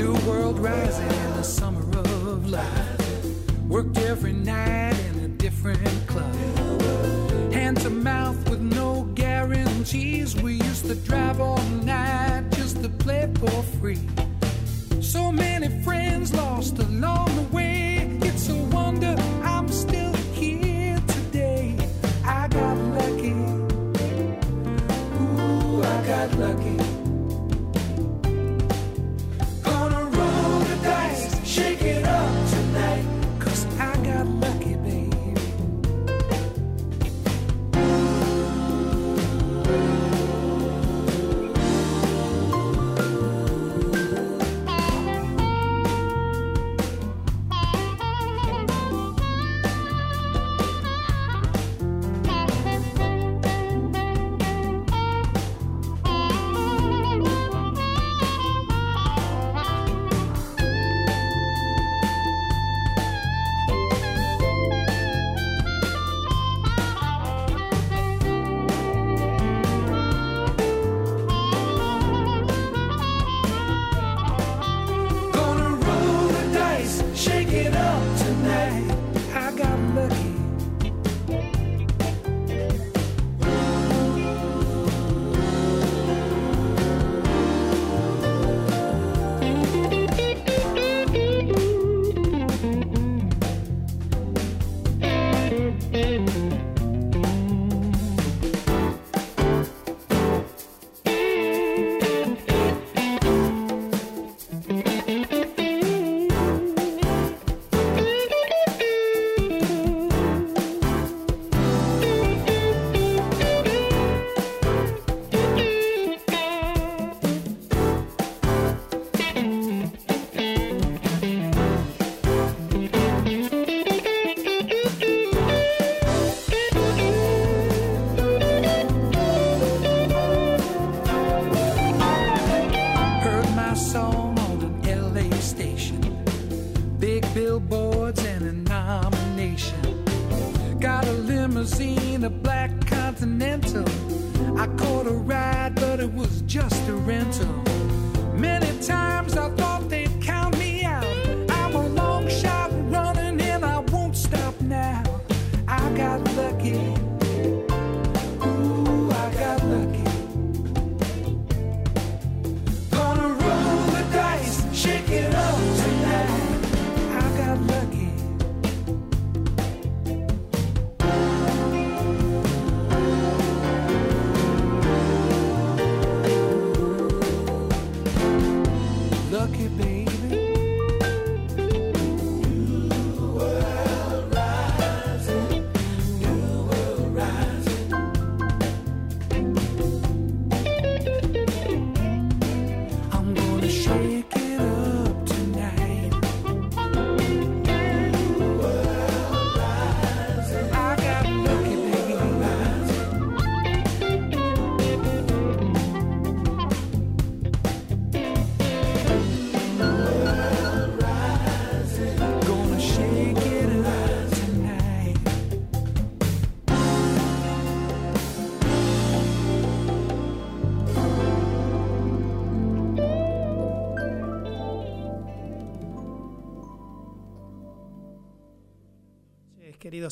New 0.00 0.14
world 0.26 0.58
rising 0.58 1.10
in 1.10 1.30
the 1.36 1.42
summer 1.42 1.86
of 1.98 2.48
life. 2.48 3.68
Worked 3.68 3.98
every 3.98 4.32
night 4.32 4.98
in 5.10 5.24
a 5.24 5.28
different 5.28 6.06
club. 6.06 6.34
Hand 7.52 7.76
to 7.82 7.90
mouth 7.90 8.48
with 8.48 8.62
no 8.62 9.02
guarantees. 9.14 10.34
We 10.40 10.54
used 10.54 10.86
to 10.86 10.94
drive 10.94 11.38
all 11.38 11.62
night 11.84 12.44
just 12.52 12.82
to 12.82 12.88
play 12.88 13.30
for 13.40 13.62
free. 13.78 14.00
So 15.02 15.30
many 15.30 15.68
friends 15.82 16.32
lost 16.32 16.78
along 16.78 17.36
the 17.36 17.54
way. 17.54 18.08
It's 18.22 18.48
a 18.48 18.56
wonder 18.56 19.14
I'm 19.42 19.68
still 19.68 20.14
here 20.32 20.98
today. 21.08 21.76
I 22.24 22.48
got 22.48 22.78
lucky. 22.98 23.34
Ooh, 25.20 25.82
I 25.82 26.06
got 26.06 26.38
lucky. 26.38 26.79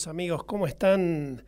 Amigos, 0.07 0.45
¿cómo 0.45 0.67
están? 0.67 1.45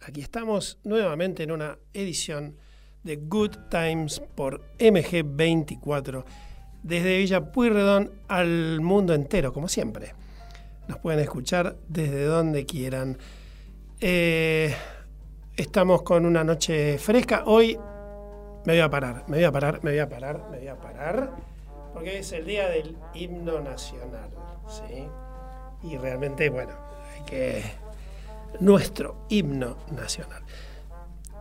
Aquí 0.00 0.20
estamos 0.20 0.78
nuevamente 0.82 1.44
en 1.44 1.52
una 1.52 1.78
edición 1.92 2.56
de 3.04 3.16
Good 3.16 3.56
Times 3.70 4.20
por 4.34 4.62
MG24, 4.78 6.24
desde 6.82 7.18
Villa 7.18 7.52
Pueyrredón 7.52 8.10
al 8.26 8.80
mundo 8.80 9.14
entero, 9.14 9.52
como 9.52 9.68
siempre. 9.68 10.14
Nos 10.88 10.98
pueden 10.98 11.20
escuchar 11.20 11.76
desde 11.86 12.24
donde 12.24 12.66
quieran. 12.66 13.16
Eh, 14.00 14.74
estamos 15.56 16.02
con 16.02 16.26
una 16.26 16.42
noche 16.42 16.98
fresca. 16.98 17.44
Hoy 17.46 17.78
me 18.64 18.72
voy 18.72 18.80
a 18.80 18.90
parar, 18.90 19.24
me 19.28 19.36
voy 19.36 19.44
a 19.44 19.52
parar, 19.52 19.84
me 19.84 19.90
voy 19.90 20.00
a 20.00 20.08
parar, 20.08 20.48
me 20.50 20.58
voy 20.58 20.68
a 20.68 20.76
parar, 20.76 21.30
porque 21.94 22.18
es 22.18 22.32
el 22.32 22.44
día 22.44 22.68
del 22.68 22.96
himno 23.14 23.60
nacional. 23.60 24.30
¿sí? 24.66 25.06
Y 25.84 25.96
realmente, 25.96 26.50
bueno, 26.50 26.88
hay 27.18 27.24
que. 27.24 27.88
Nuestro 28.60 29.26
himno 29.28 29.76
nacional. 29.94 30.42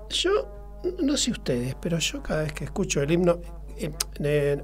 Yo, 0.10 0.82
no 1.02 1.18
sé 1.18 1.32
ustedes, 1.32 1.76
pero 1.76 1.98
yo 2.00 2.22
cada 2.22 2.44
vez 2.44 2.54
que 2.54 2.66
escucho 2.66 3.02
el 3.02 3.10
himno 3.10 3.40
eh, 3.78 4.62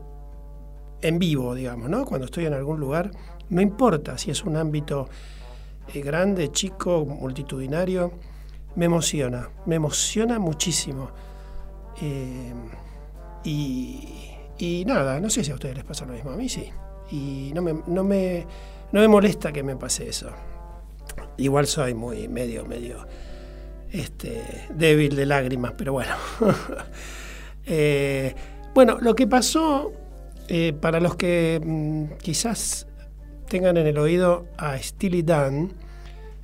en 1.02 1.20
vivo, 1.20 1.56
digamos, 1.56 1.90
¿no? 1.90 2.06
Cuando 2.06 2.26
estoy 2.26 2.46
en 2.46 2.54
algún 2.54 2.80
lugar, 2.80 3.12
no 3.50 3.62
importa 3.62 4.18
si 4.18 4.32
es 4.32 4.44
un 4.44 4.56
ámbito 4.58 5.08
eh, 5.94 6.02
grande, 6.02 6.52
chico, 6.52 7.06
multitudinario, 7.06 8.14
me 8.76 8.86
emociona, 8.86 9.50
me 9.66 9.76
emociona 9.76 10.40
muchísimo. 10.40 11.10
Eh, 12.02 12.54
y, 13.44 14.32
y, 14.58 14.86
nada, 14.86 15.20
no 15.20 15.30
sé 15.30 15.44
si 15.44 15.52
a 15.52 15.56
ustedes 15.56 15.76
les 15.76 15.84
pasa 15.84 16.06
lo 16.06 16.14
mismo, 16.14 16.32
a 16.32 16.38
mí 16.38 16.48
sí. 16.50 16.70
Y 17.12 17.52
no 17.54 17.62
me, 17.62 17.74
no 17.88 18.04
me, 18.04 18.48
no 18.92 19.02
me 19.02 19.08
molesta 19.08 19.52
que 19.52 19.62
me 19.62 19.76
pase 19.76 20.08
eso. 20.08 20.30
Igual 21.38 21.68
soy 21.68 21.94
muy 21.94 22.28
medio, 22.28 22.66
medio 22.66 23.08
este, 23.92 24.44
débil 24.74 25.16
de 25.16 25.26
lágrimas, 25.26 25.74
pero 25.78 25.94
bueno. 25.94 26.16
eh, 27.66 28.36
bueno, 28.74 28.98
lo 29.00 29.16
que 29.16 29.28
pasó, 29.28 29.94
eh, 30.48 30.74
para 30.74 31.00
los 31.00 31.16
que 31.16 31.62
mm, 31.64 32.18
quizás 32.22 32.88
tengan 33.48 33.78
en 33.78 33.88
el 33.88 33.98
oído 33.98 34.48
a 34.58 34.78
Steely 34.78 35.22
Dan, 35.22 35.74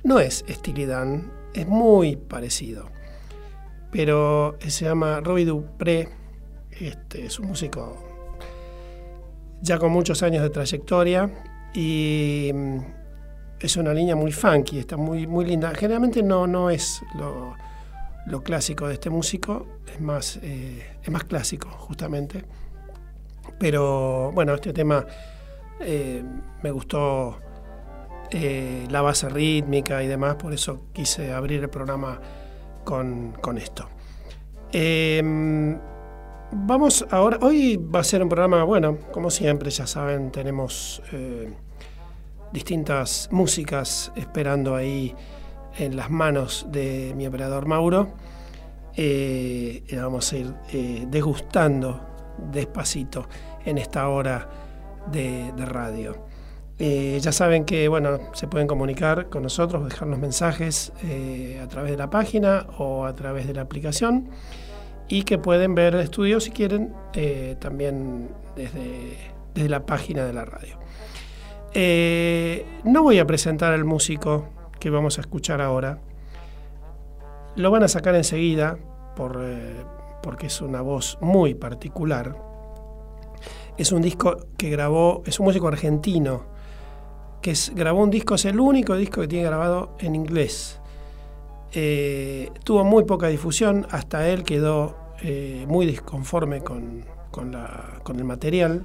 no 0.04 0.20
es 0.20 0.44
Steely 0.48 0.86
Dan, 0.86 1.30
es 1.54 1.66
muy 1.66 2.16
parecido. 2.16 2.88
Pero 3.90 4.56
se 4.60 4.84
llama 4.84 5.20
Robbie 5.20 5.44
Dupré, 5.44 6.08
este, 6.70 7.26
es 7.26 7.38
un 7.40 7.48
músico 7.48 8.06
ya 9.62 9.78
con 9.78 9.92
muchos 9.92 10.22
años 10.22 10.42
de 10.42 10.50
trayectoria 10.50 11.30
y 11.74 12.50
mm, 12.54 12.78
es 13.60 13.76
una 13.76 13.92
línea 13.92 14.16
muy 14.16 14.32
funky, 14.32 14.78
está 14.78 14.96
muy, 14.96 15.26
muy 15.26 15.44
linda. 15.44 15.72
Generalmente 15.74 16.22
no, 16.22 16.46
no 16.46 16.70
es 16.70 17.02
lo, 17.14 17.54
lo 18.26 18.42
clásico 18.42 18.88
de 18.88 18.94
este 18.94 19.10
músico, 19.10 19.66
es 19.92 20.00
más, 20.00 20.38
eh, 20.42 20.96
es 21.02 21.10
más 21.10 21.24
clásico 21.24 21.68
justamente. 21.68 22.44
Pero 23.58 24.32
bueno, 24.32 24.54
este 24.54 24.72
tema 24.72 25.04
eh, 25.80 26.22
me 26.62 26.70
gustó 26.70 27.38
eh, 28.30 28.86
la 28.90 29.02
base 29.02 29.28
rítmica 29.28 30.02
y 30.02 30.06
demás, 30.06 30.36
por 30.36 30.52
eso 30.54 30.86
quise 30.92 31.32
abrir 31.32 31.62
el 31.62 31.68
programa 31.68 32.18
con, 32.84 33.32
con 33.42 33.58
esto. 33.58 33.88
vamos 36.52 37.06
ahora, 37.10 37.38
hoy 37.42 37.76
va 37.76 38.00
a 38.00 38.04
ser 38.04 38.22
un 38.22 38.30
programa, 38.30 38.64
bueno, 38.64 38.96
como 39.12 39.30
siempre, 39.30 39.68
ya 39.70 39.86
saben, 39.86 40.30
tenemos 40.30 41.02
distintas 42.52 43.28
músicas 43.30 44.12
esperando 44.16 44.74
ahí 44.74 45.14
en 45.78 45.96
las 45.96 46.10
manos 46.10 46.66
de 46.70 47.12
mi 47.16 47.26
operador 47.26 47.66
Mauro. 47.66 48.14
Eh, 48.96 49.84
vamos 49.92 50.32
a 50.32 50.36
ir 50.36 50.54
eh, 50.72 51.06
degustando 51.08 52.00
despacito 52.52 53.28
en 53.64 53.78
esta 53.78 54.08
hora 54.08 54.48
de, 55.10 55.52
radio. 55.56 56.26
Eh, 56.78 57.18
ya 57.20 57.32
saben 57.32 57.64
que 57.64 57.88
bueno, 57.88 58.18
se 58.32 58.48
pueden 58.48 58.66
comunicar 58.66 59.28
con 59.28 59.42
nosotros, 59.42 59.84
dejarnos 59.84 60.18
mensajes 60.18 60.92
a 61.62 61.68
través 61.68 61.90
de 61.92 61.96
la 61.96 62.08
página 62.08 62.66
o 62.78 63.04
a 63.04 63.14
través 63.14 63.46
de 63.46 63.54
la 63.54 63.62
aplicación 63.62 64.30
y 65.08 65.24
que 65.24 65.38
pueden 65.38 65.74
ver 65.74 65.94
el 65.94 66.00
estudio 66.00 66.40
si 66.40 66.50
quieren 66.50 66.94
también 67.58 68.30
desde, 68.56 69.18
desde 69.54 69.68
la 69.68 69.84
página 69.84 70.24
de 70.24 70.32
la 70.32 70.44
radio. 70.44 70.79
Eh, 71.72 72.66
no 72.84 73.02
voy 73.02 73.20
a 73.20 73.26
presentar 73.26 73.72
al 73.72 73.84
músico 73.84 74.48
que 74.80 74.90
vamos 74.90 75.18
a 75.18 75.20
escuchar 75.20 75.60
ahora. 75.60 76.00
Lo 77.56 77.70
van 77.70 77.84
a 77.84 77.88
sacar 77.88 78.14
enseguida 78.14 78.78
por, 79.14 79.40
eh, 79.42 79.84
porque 80.22 80.46
es 80.46 80.60
una 80.60 80.80
voz 80.80 81.18
muy 81.20 81.54
particular. 81.54 82.36
Es 83.76 83.92
un 83.92 84.02
disco 84.02 84.36
que 84.56 84.70
grabó, 84.70 85.22
es 85.26 85.38
un 85.38 85.46
músico 85.46 85.68
argentino 85.68 86.44
que 87.40 87.54
grabó 87.74 88.02
un 88.02 88.10
disco, 88.10 88.34
es 88.34 88.44
el 88.44 88.60
único 88.60 88.96
disco 88.96 89.22
que 89.22 89.28
tiene 89.28 89.46
grabado 89.46 89.96
en 89.98 90.14
inglés. 90.14 90.80
Eh, 91.72 92.50
tuvo 92.64 92.84
muy 92.84 93.04
poca 93.04 93.28
difusión, 93.28 93.86
hasta 93.90 94.28
él 94.28 94.42
quedó 94.42 94.96
muy 95.66 95.84
disconforme 95.84 96.62
con, 96.62 97.04
con, 97.30 97.54
con 98.02 98.16
el 98.16 98.24
material, 98.24 98.84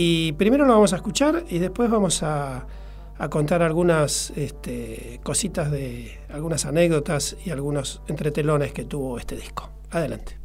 y 0.00 0.30
primero 0.34 0.64
lo 0.64 0.74
vamos 0.74 0.92
a 0.92 0.96
escuchar 0.96 1.42
y 1.48 1.58
después 1.58 1.90
vamos 1.90 2.22
a, 2.22 2.64
contar 3.30 3.62
algunas 3.62 4.30
este, 4.36 5.18
cositas 5.24 5.72
de 5.72 6.20
algunas 6.28 6.66
anécdotas 6.66 7.36
y 7.44 7.50
algunos 7.50 8.00
entretelones 8.06 8.72
que 8.72 8.84
tuvo 8.84 9.18
este 9.18 9.34
disco. 9.34 9.68
Adelante. 9.90 10.38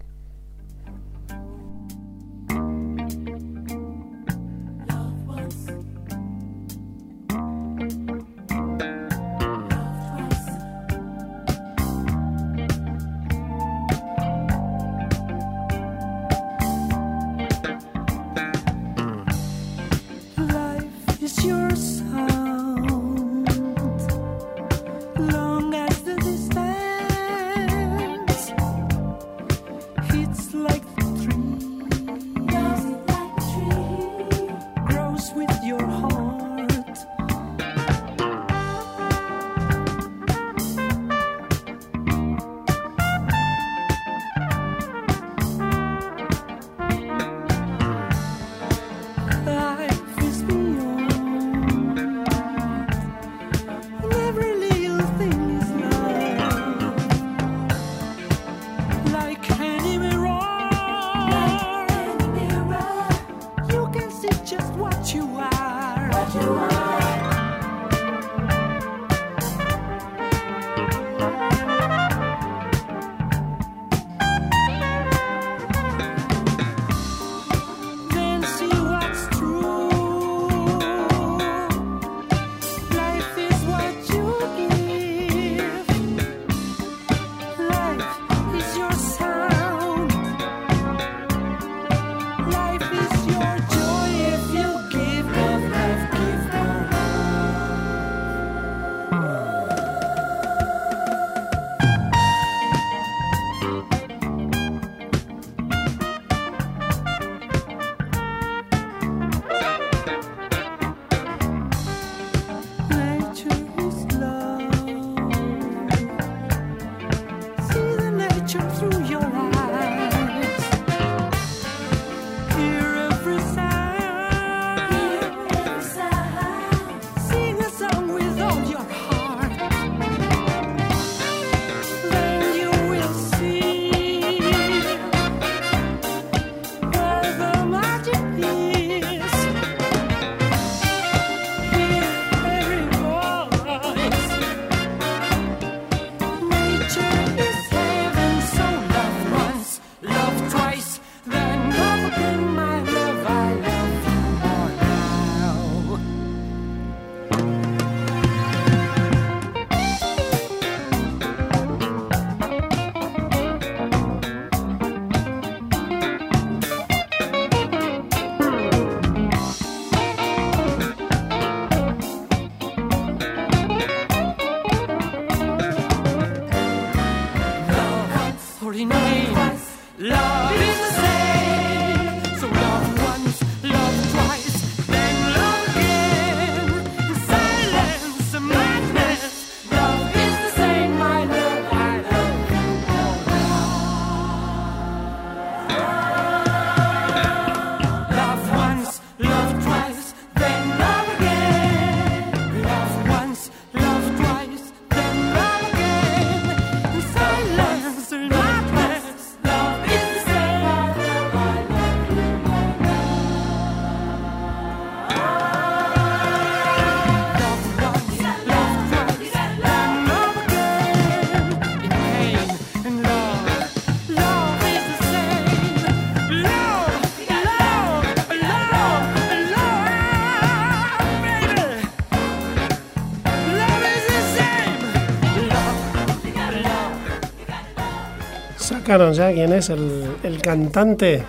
Ya 238.93 239.33
quién 239.33 239.51
es 239.53 239.71
el, 239.71 240.03
el 240.21 240.39
cantante, 240.39 241.23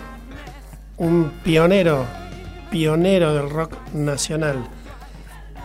un 0.99 1.33
pionero, 1.43 2.05
pionero 2.71 3.33
del 3.33 3.49
rock 3.49 3.73
nacional. 3.95 4.69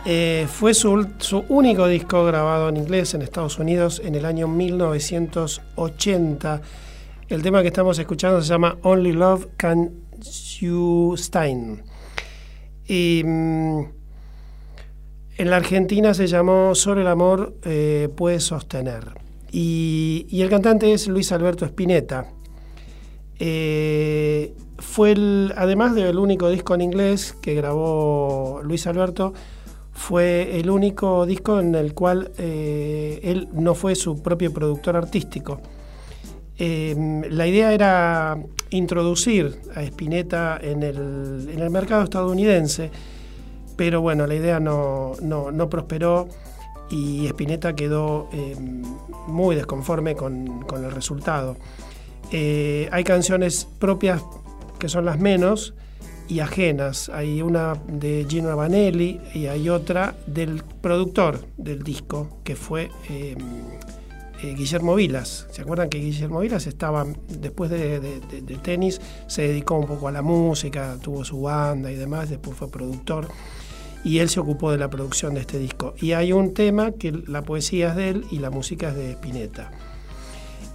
Eh, 0.06 0.46
fue 0.50 0.72
su, 0.72 1.08
su, 1.18 1.44
único 1.50 1.86
disco 1.86 2.24
grabado 2.24 2.70
en 2.70 2.78
inglés 2.78 3.12
en 3.12 3.20
Estados 3.20 3.58
Unidos 3.58 4.00
en 4.02 4.14
el 4.14 4.24
año 4.24 4.48
1980. 4.48 6.62
El 7.28 7.42
tema 7.42 7.60
que 7.60 7.68
estamos 7.68 7.98
escuchando 7.98 8.40
se 8.40 8.48
llama 8.48 8.78
Only 8.82 9.12
Love 9.12 9.48
Can 9.58 9.90
You 10.58 11.16
Stein. 11.18 11.82
Y 12.88 13.20
mm, 13.26 13.80
en 15.36 15.50
la 15.50 15.56
Argentina 15.56 16.14
se 16.14 16.26
llamó 16.26 16.74
Solo 16.74 17.02
el 17.02 17.08
amor 17.08 17.56
eh, 17.64 18.08
puede 18.16 18.40
sostener. 18.40 19.19
Y, 19.52 20.40
el 20.40 20.48
cantante 20.48 20.92
es 20.92 21.08
Luis 21.08 21.32
Alberto 21.32 21.64
Spinetta. 21.64 22.26
Eh, 23.38 24.54
fue 24.78 25.12
el, 25.12 25.52
además 25.56 25.94
del 25.94 26.18
único 26.18 26.48
disco 26.50 26.74
en 26.74 26.82
inglés 26.82 27.34
que 27.40 27.54
grabó 27.54 28.60
Luis 28.62 28.86
Alberto, 28.86 29.32
fue 29.92 30.58
el 30.58 30.70
único 30.70 31.26
disco 31.26 31.60
en 31.60 31.74
el 31.74 31.94
cual 31.94 32.30
eh, 32.38 33.20
él 33.22 33.48
no 33.52 33.74
fue 33.74 33.94
su 33.94 34.22
propio 34.22 34.52
productor 34.52 34.96
artístico. 34.96 35.60
Eh, 36.58 37.22
la 37.30 37.46
idea 37.46 37.72
era 37.72 38.38
introducir 38.70 39.60
a 39.74 39.82
Spinetta 39.82 40.58
en 40.60 40.82
el, 40.82 41.48
en 41.52 41.58
el, 41.58 41.70
mercado 41.70 42.04
estadounidense, 42.04 42.90
pero 43.76 44.02
bueno, 44.02 44.26
la 44.26 44.34
idea 44.34 44.60
no, 44.60 45.14
no 45.20 45.70
prosperó 45.70 46.28
y 46.90 47.26
Spinetta 47.26 47.74
quedó 47.74 48.28
eh, 48.32 48.56
muy 49.26 49.54
desconforme 49.54 50.14
con, 50.14 50.66
el 50.74 50.90
resultado. 50.90 51.56
Eh, 52.32 52.88
hay 52.92 53.04
canciones 53.04 53.66
propias 53.78 54.22
que 54.78 54.88
son 54.88 55.04
las 55.04 55.18
menos, 55.18 55.74
y 56.30 56.40
ajenas. 56.40 57.08
Hay 57.08 57.42
una 57.42 57.74
de 57.88 58.24
Gino 58.28 58.56
Vanelli 58.56 59.20
y 59.34 59.46
hay 59.46 59.68
otra 59.68 60.14
del 60.26 60.62
productor 60.80 61.44
del 61.56 61.82
disco, 61.82 62.38
que 62.44 62.54
fue 62.54 62.90
eh, 63.08 63.36
Guillermo 64.40 64.94
Vilas. 64.94 65.48
¿Se 65.50 65.62
acuerdan 65.62 65.90
que 65.90 65.98
Guillermo 65.98 66.40
Vilas 66.40 66.66
estaba, 66.66 67.04
después 67.28 67.68
de, 67.68 68.00
de, 68.00 68.20
de, 68.20 68.40
de, 68.42 68.56
tenis, 68.56 69.00
se 69.26 69.42
dedicó 69.42 69.74
un 69.74 69.86
poco 69.86 70.08
a 70.08 70.12
la 70.12 70.22
música, 70.22 70.96
tuvo 71.02 71.24
su 71.24 71.42
banda 71.42 71.90
y 71.90 71.96
demás, 71.96 72.30
después 72.30 72.56
fue 72.56 72.70
productor. 72.70 73.28
Y 74.04 74.18
él 74.18 74.28
se 74.28 74.40
ocupó 74.40 74.72
de 74.72 74.78
la 74.78 74.88
producción 74.88 75.34
de 75.34 75.40
este 75.40 75.58
disco. 75.58 75.94
Y 76.00 76.12
hay 76.12 76.32
un 76.32 76.54
tema 76.54 76.92
que 76.92 77.12
la 77.12 77.42
poesía 77.42 77.90
es 77.90 77.96
de 77.96 78.08
él 78.10 78.24
y 78.30 78.38
la 78.38 78.50
música 78.50 78.88
es 78.88 78.96
de 78.96 79.10
Spinetta. 79.12 79.70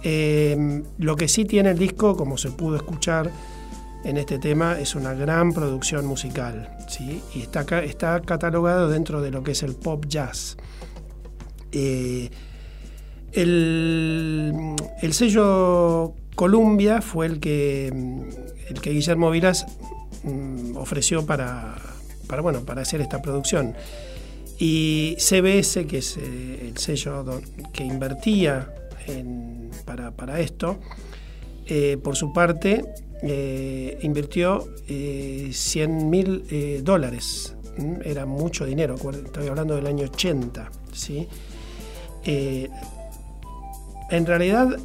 Eh, 0.02 0.82
lo 0.98 1.16
que 1.16 1.26
sí 1.26 1.44
tiene 1.44 1.70
el 1.70 1.78
disco, 1.78 2.16
como 2.16 2.36
se 2.36 2.50
pudo 2.52 2.76
escuchar, 2.76 3.32
en 4.04 4.18
este 4.18 4.38
tema 4.38 4.78
es 4.78 4.94
una 4.94 5.14
gran 5.14 5.52
producción 5.52 6.06
musical 6.06 6.70
¿sí? 6.88 7.20
y 7.34 7.40
está, 7.40 7.62
está 7.82 8.20
catalogado 8.20 8.88
dentro 8.88 9.20
de 9.20 9.32
lo 9.32 9.42
que 9.42 9.50
es 9.50 9.64
el 9.64 9.74
pop 9.74 10.04
jazz. 10.06 10.56
Eh, 11.72 12.30
el, 13.32 14.76
el, 15.02 15.12
sello 15.12 16.14
Columbia 16.36 17.02
fue 17.02 17.26
el 17.26 17.40
que, 17.40 17.88
el 17.88 18.80
que 18.80 18.90
Guillermo 18.90 19.30
Vilas 19.32 19.66
mm, 20.22 20.76
ofreció 20.76 21.26
para, 21.26 21.74
para, 22.26 22.42
bueno, 22.42 22.60
para 22.64 22.82
hacer 22.82 23.00
esta 23.00 23.22
producción. 23.22 23.74
Y 24.58 25.16
CBS, 25.18 25.86
que 25.86 25.98
es 25.98 26.16
eh, 26.16 26.68
el 26.68 26.78
sello 26.78 27.24
que 27.72 27.84
invertía 27.84 28.72
para, 29.84 30.10
para, 30.10 30.40
esto, 30.40 30.78
eh, 31.66 31.96
por 32.02 32.16
su 32.16 32.32
parte 32.32 32.84
eh, 33.22 33.98
invirtió 34.02 34.66
eh, 34.88 35.50
100 35.52 36.10
mil 36.10 36.82
dólares. 36.82 37.54
Era 38.04 38.24
mucho 38.24 38.64
dinero, 38.64 38.94
estoy 38.94 39.48
hablando 39.48 39.76
del 39.76 39.86
año 39.86 40.06
80. 40.06 40.70
¿sí? 40.92 41.28
En 44.10 44.24
realidad 44.24 44.78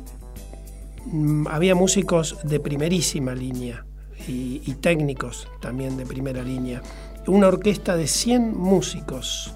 mm, 1.05 1.47
había 1.47 1.75
músicos 1.75 2.37
de 2.43 2.59
primerísima 2.59 3.33
línea 3.33 3.85
y, 4.27 4.59
técnicos 4.81 5.47
también 5.59 5.97
de 5.97 6.05
primera 6.05 6.43
línea. 6.43 6.81
Una 7.27 7.47
orquesta 7.47 7.95
de 7.95 8.07
100 8.07 8.57
músicos. 8.57 9.53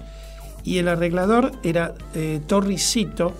Y 0.64 0.78
el 0.78 0.88
arreglador 0.88 1.52
era 1.62 1.94
eh, 2.14 2.40
Torricito, 2.46 3.32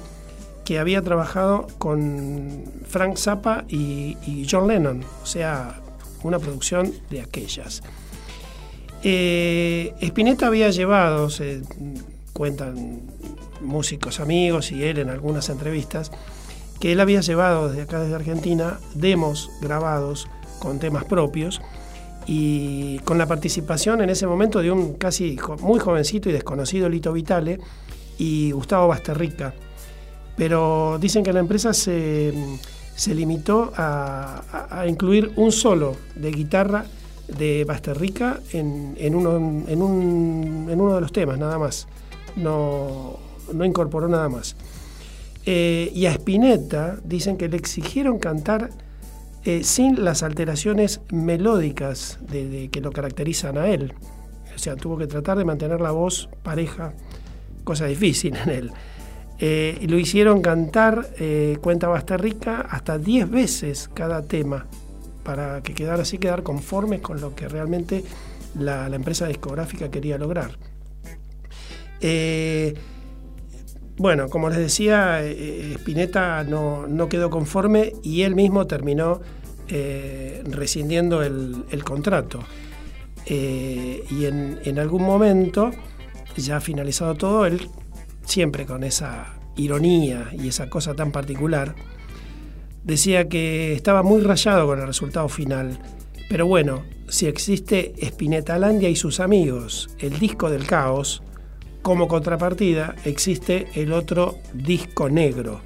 que 0.65 0.79
había 0.79 1.01
trabajado 1.03 1.69
con 1.79 2.65
Frank 2.87 3.17
Zappa 3.17 3.65
y, 3.69 4.47
John 4.51 4.67
Lennon, 4.67 5.05
o 5.23 5.27
sea, 5.27 5.81
una 6.25 6.39
producción 6.41 6.93
de 7.09 7.21
aquellas. 7.21 7.83
Eh, 9.03 9.95
Spinetta 10.01 10.49
había 10.49 10.71
llevado, 10.71 11.31
se 11.31 11.63
cuentan 12.33 13.03
músicos 13.61 14.19
amigos 14.19 14.73
y 14.73 14.83
él 14.83 14.99
en 14.99 15.09
algunas 15.09 15.49
entrevistas, 15.49 16.11
que 16.81 16.93
él 16.93 17.01
había 17.01 17.21
llevado 17.21 17.69
desde 17.69 17.83
acá, 17.83 18.01
desde 18.01 18.17
Argentina, 18.17 18.81
demos 18.95 19.51
grabados 19.61 20.29
con 20.59 20.79
temas 20.79 21.05
propios 21.05 21.61
y 22.27 22.99
con 23.01 23.19
la 23.19 23.27
participación 23.27 24.03
en 24.03 24.11
ese 24.11 24.27
momento 24.27 24.61
de 24.61 24.71
un 24.71 24.95
casi 24.95 25.39
muy 25.61 25.79
jovencito 25.79 26.29
y 26.29 26.33
desconocido 26.33 26.89
Lito 26.89 27.13
Vitale 27.13 27.61
y 28.19 28.51
Gustavo 28.51 28.89
Basterrica 28.89 29.55
pero 30.37 30.99
dicen 31.01 31.25
que 31.25 31.33
la 31.33 31.41
empresa 31.41 31.73
se, 31.73 32.33
se 32.95 33.15
limitó 33.15 33.73
a, 33.77 34.69
a, 34.71 34.87
incluir 34.87 35.33
un 35.37 35.51
solo 35.51 35.97
de 36.15 36.31
guitarra 36.31 36.85
de 37.27 37.65
Basterrica 37.65 38.41
en, 38.53 38.95
en, 38.99 39.15
uno, 39.15 39.37
en, 39.67 39.83
un, 39.83 40.69
en 40.71 40.81
uno 40.81 40.95
de 40.95 41.01
los 41.01 41.13
temas, 41.13 41.39
nada 41.39 41.59
más. 41.59 41.89
No, 42.37 43.19
no 43.53 43.65
incorporó 43.65 44.09
nada 44.09 44.29
más. 44.29 44.57
Eh, 45.47 45.91
y 45.95 46.07
a 46.07 46.13
Spinetta 46.13 46.99
dicen 47.03 47.37
que 47.39 47.49
le 47.49 47.57
exigieron 47.57 48.19
cantar 48.19 48.71
eh, 49.47 49.63
sin 49.65 50.05
las 50.05 50.23
alteraciones 50.23 51.01
melódicas 51.11 52.19
que 52.31 52.81
lo 52.83 52.91
caracterizan 52.91 53.57
a 53.57 53.69
él. 53.69 53.95
O 54.55 54.59
sea, 54.59 54.77
tuvo 54.77 54.99
que 54.99 55.07
tratar 55.07 55.39
de 55.39 55.45
mantener 55.45 55.81
la 55.81 55.93
voz 55.93 56.29
pareja, 56.43 56.93
cosa 57.65 57.87
difícil 57.87 58.37
en 58.37 58.51
él. 58.51 58.73
Eh, 59.39 59.87
lo 59.89 59.99
hicieron 59.99 60.41
cantar, 60.41 61.11
eh, 61.19 61.59
cuenta 61.61 61.89
Rica, 62.17 62.67
hasta 62.69 62.99
10 62.99 63.31
veces 63.31 63.91
cada 63.93 64.23
tema, 64.23 64.67
para 65.23 65.63
que 65.63 65.75
quedara 65.75 66.03
así, 66.03 66.19
quedar 66.19 66.43
conformes 66.43 67.01
con 67.01 67.21
lo 67.21 67.35
que 67.35 67.47
realmente 67.49 68.03
la, 68.59 68.89
la 68.89 68.97
empresa 68.97 69.27
discográfica 69.27 69.91
quería 69.91 70.19
lograr. 70.19 70.53
Eh, 72.01 72.75
bueno, 73.97 74.29
como 74.29 74.49
les 74.51 74.59
decía, 74.59 75.21
eh, 75.23 75.73
Spinetta 75.75 76.45
no, 76.45 76.87
no, 76.87 77.09
quedó 77.09 77.31
conforme 77.31 77.93
y 78.03 78.23
él 78.23 78.35
mismo 78.35 78.67
terminó 78.67 79.21
eh, 79.69 80.43
rescindiendo 80.45 81.23
el, 81.23 81.65
contrato. 81.85 82.41
y 83.27 84.25
en, 84.25 84.61
en 84.65 84.79
algún 84.79 85.03
momento, 85.03 85.71
ya 86.37 86.61
finalizado 86.61 87.15
todo, 87.15 87.47
él 87.47 87.69
siempre 88.25 88.67
con 88.67 88.85
esa 88.85 89.39
ironía 89.57 90.31
y 90.33 90.49
esa 90.49 90.69
cosa 90.69 90.95
tan 90.95 91.13
particular, 91.13 91.75
decía 92.85 93.29
que 93.29 93.73
estaba 93.73 94.03
muy 94.03 94.21
rayado 94.21 94.67
con 94.67 94.81
el 94.81 94.87
resultado 94.87 95.29
final. 95.29 95.79
Pero 96.29 96.47
bueno, 96.47 96.85
si 97.09 97.27
existe 97.27 97.95
Spinetalandia 98.05 98.89
y 98.89 98.97
sus 98.97 99.21
amigos, 99.21 99.89
el 99.99 100.19
disco 100.19 100.51
del 100.51 100.67
caos, 100.67 101.23
como 101.87 102.09
contrapartida 102.09 102.97
existe 103.05 103.69
el 103.77 103.93
otro 103.93 104.39
disco 104.53 105.09
negro, 105.09 105.61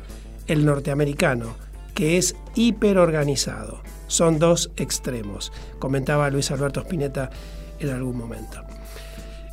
el 0.46 0.66
norteamericano, 0.66 1.54
que 1.94 2.18
es 2.18 2.36
hiperorganizado. 2.54 3.80
Son 4.06 4.38
dos 4.38 4.70
extremos, 4.76 5.50
comentaba 5.78 6.28
Luis 6.28 6.50
Alberto 6.50 6.80
Spinetta 6.80 7.30
en 7.78 7.88
algún 7.88 8.18
momento. 8.18 8.60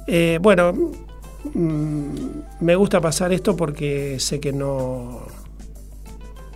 Eh, 0.08 0.40
bueno, 0.42 0.74
Mm, 1.54 2.42
me 2.60 2.76
gusta 2.76 3.00
pasar 3.00 3.32
esto 3.32 3.56
porque 3.56 4.20
sé 4.20 4.40
que 4.40 4.52
no, 4.52 5.28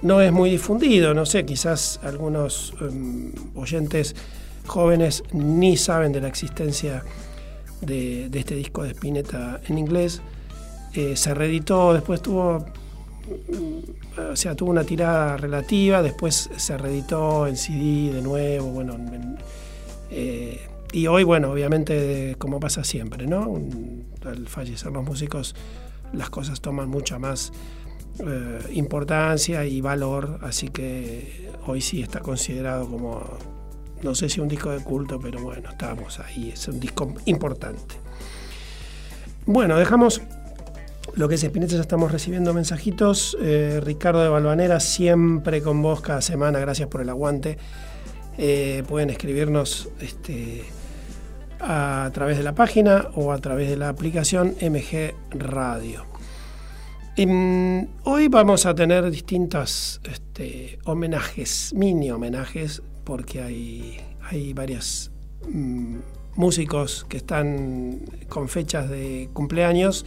no 0.02 0.22
es 0.22 0.32
muy 0.32 0.50
difundido, 0.50 1.14
no 1.14 1.26
sé, 1.26 1.46
quizás 1.46 2.00
algunos 2.04 2.74
um, 2.82 3.32
oyentes 3.56 4.16
jóvenes 4.66 5.24
ni 5.34 5.78
saben 5.78 6.12
de 6.12 6.22
la 6.22 6.28
existencia 6.28 6.94
de, 6.94 7.04
de 7.82 8.30
este 8.34 8.56
disco 8.56 8.84
de 8.84 8.92
Spinetta 8.92 9.60
en 9.68 9.78
inglés. 9.78 10.22
Eh, 10.94 11.16
se 11.16 11.34
reeditó, 11.34 11.94
después 11.94 12.22
tuvo, 12.22 12.66
o 14.18 14.36
sea, 14.36 14.56
tuvo 14.56 14.72
una 14.72 14.84
tirada 14.84 15.38
relativa, 15.38 16.02
después 16.02 16.50
se 16.58 16.78
reeditó 16.78 17.48
en 17.48 17.56
CD 17.56 18.12
de 18.14 18.22
nuevo, 18.22 18.68
bueno, 18.68 18.96
en, 18.96 19.38
eh, 20.10 20.60
y 20.92 21.08
hoy, 21.08 21.24
bueno, 21.24 21.52
obviamente, 21.52 22.36
como 22.38 22.60
pasa 22.60 22.84
siempre, 22.84 23.26
¿no? 23.26 23.58
Al 24.26 24.48
fallecer 24.50 24.92
los 24.92 25.06
músicos, 25.06 25.56
las 26.12 26.30
cosas 26.30 26.60
toman 26.60 26.90
mucha 26.90 27.18
más 27.18 27.54
eh, 28.20 28.60
importancia 28.74 29.64
y 29.64 29.80
valor, 29.80 30.40
así 30.42 30.68
que 30.68 31.52
hoy 31.66 31.80
sí 31.80 32.02
está 32.02 32.20
considerado 32.20 32.90
como, 32.90 33.24
no 34.04 34.16
sé 34.16 34.30
si 34.30 34.40
un 34.40 34.48
disco 34.48 34.72
de 34.72 34.84
culto, 34.84 35.20
pero 35.20 35.42
bueno, 35.42 35.70
estamos 35.70 36.20
ahí, 36.20 36.52
es 36.52 36.68
un 36.68 36.80
disco 36.80 37.14
importante. 37.26 37.96
Bueno, 39.46 39.78
dejamos 39.78 40.22
lo 41.16 41.28
que 41.28 41.36
es 41.36 41.44
Espineta, 41.44 41.76
ya 41.76 41.82
estamos 41.82 42.12
recibiendo 42.12 42.54
mensajitos. 42.54 43.38
Eh, 43.42 43.82
Ricardo 43.84 44.24
de 44.24 44.30
Balvanera, 44.30 44.80
siempre 44.80 45.62
con 45.62 45.82
vos 45.82 46.02
cada 46.02 46.22
semana, 46.22 46.60
gracias 46.60 46.88
por 46.88 47.02
el 47.02 47.10
aguante. 47.10 47.58
Eh, 48.38 48.84
pueden 48.88 49.10
escribirnos 49.10 49.90
este, 50.00 50.64
a 51.60 52.10
través 52.14 52.38
de 52.38 52.44
la 52.44 52.56
página 52.56 53.10
o 53.16 53.32
a 53.32 53.40
través 53.40 53.70
de 53.70 53.78
la 53.78 53.90
aplicación 53.90 54.56
MG 54.62 55.14
Radio. 55.32 56.06
Mm, 57.18 57.84
hoy 58.06 58.30
vamos 58.30 58.66
a 58.66 58.74
tener 58.74 59.12
distintos 59.12 60.00
este, 60.10 60.80
homenajes, 60.86 61.74
mini 61.76 62.10
homenajes, 62.10 62.82
porque 63.04 63.42
hay, 63.42 63.98
hay 64.30 64.54
varios 64.54 65.12
mm, 65.50 65.98
músicos 66.36 67.06
que 67.10 67.18
están 67.18 68.00
con 68.30 68.50
fechas 68.50 68.90
de 68.90 69.30
cumpleaños, 69.34 70.06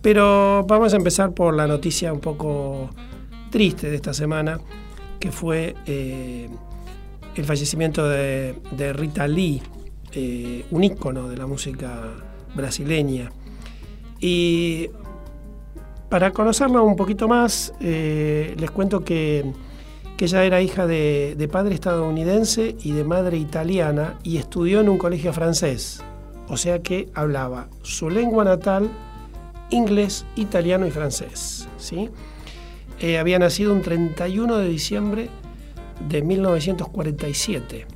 pero 0.00 0.64
vamos 0.66 0.94
a 0.94 0.96
empezar 0.96 1.32
por 1.32 1.54
la 1.54 1.66
noticia 1.66 2.12
un 2.12 2.20
poco 2.20 2.90
triste 3.50 3.90
de 3.90 3.96
esta 3.96 4.14
semana, 4.14 4.60
que 5.20 5.30
fue 5.30 5.74
eh, 5.86 6.48
el 7.34 7.44
fallecimiento 7.44 8.08
de 8.08 8.92
Rita 8.94 9.28
Lee, 9.28 9.62
eh, 10.14 10.66
un 10.70 10.84
ícono 10.84 11.28
de 11.28 11.36
la 11.38 11.46
música 11.46 12.02
brasileña. 12.54 13.30
Y 14.20 14.90
para 16.10 16.32
conocerla 16.32 16.82
un 16.82 16.96
poquito 16.96 17.28
más, 17.28 17.72
eh, 17.80 18.54
les 18.58 18.70
cuento 18.70 19.02
que, 19.02 19.50
ella 20.24 20.44
era 20.44 20.60
hija 20.60 20.86
de, 20.86 21.48
padre 21.50 21.74
estadounidense 21.74 22.76
y 22.82 22.92
de 22.92 23.02
madre 23.02 23.38
italiana 23.38 24.18
y 24.22 24.36
estudió 24.36 24.80
en 24.80 24.88
un 24.88 24.98
colegio 24.98 25.32
francés. 25.32 26.02
O 26.48 26.56
sea 26.56 26.80
que 26.80 27.08
hablaba 27.14 27.68
su 27.82 28.08
lengua 28.10 28.44
natal, 28.44 28.88
inglés, 29.70 30.24
italiano 30.36 30.86
y 30.86 30.90
francés. 30.90 31.68
¿sí? 31.78 32.08
Eh, 33.00 33.18
había 33.18 33.38
nacido 33.38 33.72
un 33.72 33.82
31 33.82 34.58
de 34.58 34.68
diciembre 34.68 35.28
de 36.08 36.22
1947 36.22 37.86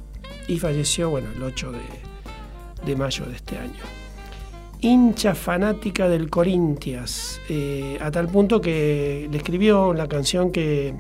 y 0.49 0.59
falleció, 0.59 1.11
bueno, 1.11 1.29
el 1.35 1.43
8 1.43 1.73
de, 2.85 2.97
mayo 2.97 3.27
de 3.27 3.37
este 3.37 3.59
año. 3.59 3.83
Hincha 4.81 5.35
fanática 5.35 6.09
del 6.09 6.29
Corintias, 6.29 7.41
eh, 7.49 7.99
a 8.01 8.11
tal 8.11 8.29
punto 8.29 8.61
que 8.61 9.29
le 9.31 9.37
escribió 9.39 9.95
la 9.95 10.07
canción 10.07 10.51
que, 10.51 10.95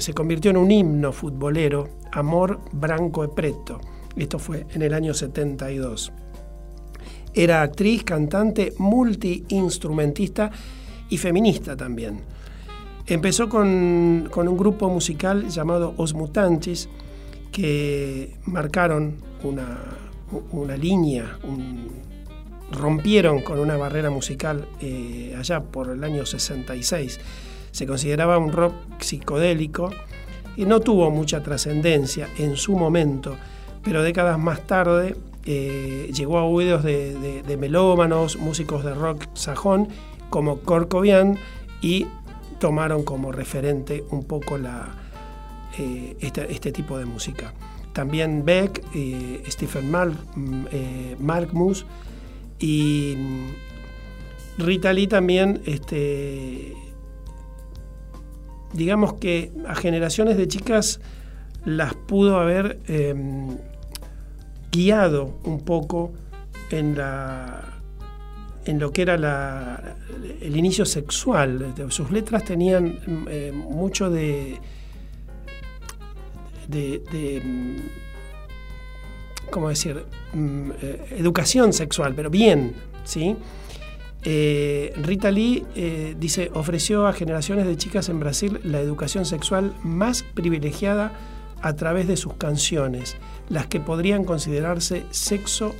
se 0.00 0.14
convirtió 0.14 0.50
en 0.50 0.56
un 0.56 0.70
himno 0.70 1.12
futbolero, 1.12 1.88
Amor 2.12 2.60
Branco 2.72 3.24
e 3.24 3.28
Preto. 3.28 3.80
Esto 4.16 4.38
fue 4.38 4.66
en 4.74 4.82
el 4.82 4.94
año 4.94 5.14
72. 5.14 6.12
Era 7.34 7.62
actriz, 7.62 8.04
cantante, 8.04 8.74
multiinstrumentista 8.78 10.50
y 11.08 11.18
feminista 11.18 11.76
también. 11.76 12.20
Empezó 13.06 13.48
con, 13.48 14.28
con, 14.30 14.46
un 14.46 14.56
grupo 14.56 14.88
musical 14.88 15.48
llamado 15.48 15.94
Os 15.96 16.14
Mutantes, 16.14 16.88
que 17.50 18.36
marcaron 18.44 19.16
una, 19.42 19.78
una 20.52 20.76
línea, 20.76 21.38
rompieron 22.70 23.42
con 23.42 23.58
una 23.58 23.76
barrera 23.76 24.10
musical 24.10 24.68
eh, 24.80 25.34
allá 25.36 25.62
por 25.62 25.90
el 25.90 26.04
año 26.04 26.24
66. 26.24 27.20
Se 27.72 27.86
consideraba 27.86 28.38
un 28.38 28.52
rock 28.52 28.74
psicodélico 29.00 29.90
y 30.56 30.64
no 30.64 30.80
tuvo 30.80 31.10
mucha 31.10 31.42
trascendencia 31.42 32.28
en 32.38 32.56
su 32.56 32.76
momento, 32.76 33.36
pero 33.82 34.02
décadas 34.02 34.38
más 34.38 34.66
tarde 34.66 35.16
eh, 35.44 36.10
llegó 36.14 36.38
a 36.38 36.44
oídos 36.44 36.82
de, 36.82 37.56
melómanos, 37.58 38.36
músicos 38.36 38.84
de 38.84 38.94
rock 38.94 39.24
sajón 39.34 39.88
como 40.28 40.60
Corcovian 40.60 41.38
y 41.80 42.06
tomaron 42.58 43.04
como 43.04 43.32
referente 43.32 44.04
un 44.10 44.24
poco 44.24 44.58
la, 44.58 44.94
eh, 45.78 46.16
este, 46.20 46.52
este 46.52 46.72
tipo 46.72 46.98
de 46.98 47.06
música. 47.06 47.54
También 47.94 48.44
Beck, 48.44 48.84
eh, 48.94 49.42
Stephen 49.48 49.90
Mal, 49.90 50.12
mm, 50.36 50.66
Markmus 51.20 51.86
y 52.58 53.14
mm, 53.16 54.62
Rita 54.62 54.92
Lee 54.92 55.06
también, 55.06 55.62
este, 55.64 56.76
digamos 58.72 59.14
que 59.14 59.52
a 59.66 59.74
generaciones 59.74 60.36
de 60.36 60.48
chicas 60.48 61.00
las 61.64 61.94
pudo 61.94 62.38
haber 62.38 62.78
em, 62.86 63.56
guiado 64.72 65.38
un 65.44 65.60
poco 65.60 66.12
en 66.70 66.96
la 66.96 67.80
en 68.66 68.78
lo 68.78 68.92
que 68.92 69.02
era 69.02 69.16
la, 69.16 69.96
el 70.40 70.56
inicio 70.56 70.84
sexual. 70.84 71.74
Sus 71.88 72.10
letras 72.10 72.44
tenían 72.44 73.00
mm, 73.06 73.26
eh, 73.28 73.52
mucho 73.52 74.10
de, 74.10 74.58
de, 76.68 77.42
mm, 77.42 77.76
¿cómo 79.50 79.70
decir?, 79.70 80.04
mm, 80.34 80.70
eh, 80.82 81.06
educación 81.18 81.72
sexual, 81.72 82.14
pero 82.14 82.30
bien, 82.30 82.74
¿sí? 83.04 83.34
Eh, 84.22 84.92
Rita 84.96 85.30
Lee 85.30 85.64
eh, 85.74 86.14
dice, 86.18 86.50
ofreció 86.54 87.06
a 87.06 87.12
generaciones 87.12 87.66
de 87.66 87.76
chicas 87.76 88.08
en 88.08 88.20
Brasil 88.20 88.60
la 88.64 88.80
educación 88.80 89.24
sexual 89.24 89.74
más 89.82 90.22
privilegiada 90.22 91.12
a 91.62 91.74
través 91.74 92.06
de 92.06 92.16
sus 92.16 92.34
canciones, 92.34 93.16
las 93.48 93.66
que 93.66 93.80
podrían 93.80 94.24
considerarse 94.24 95.04
sexo 95.10 95.74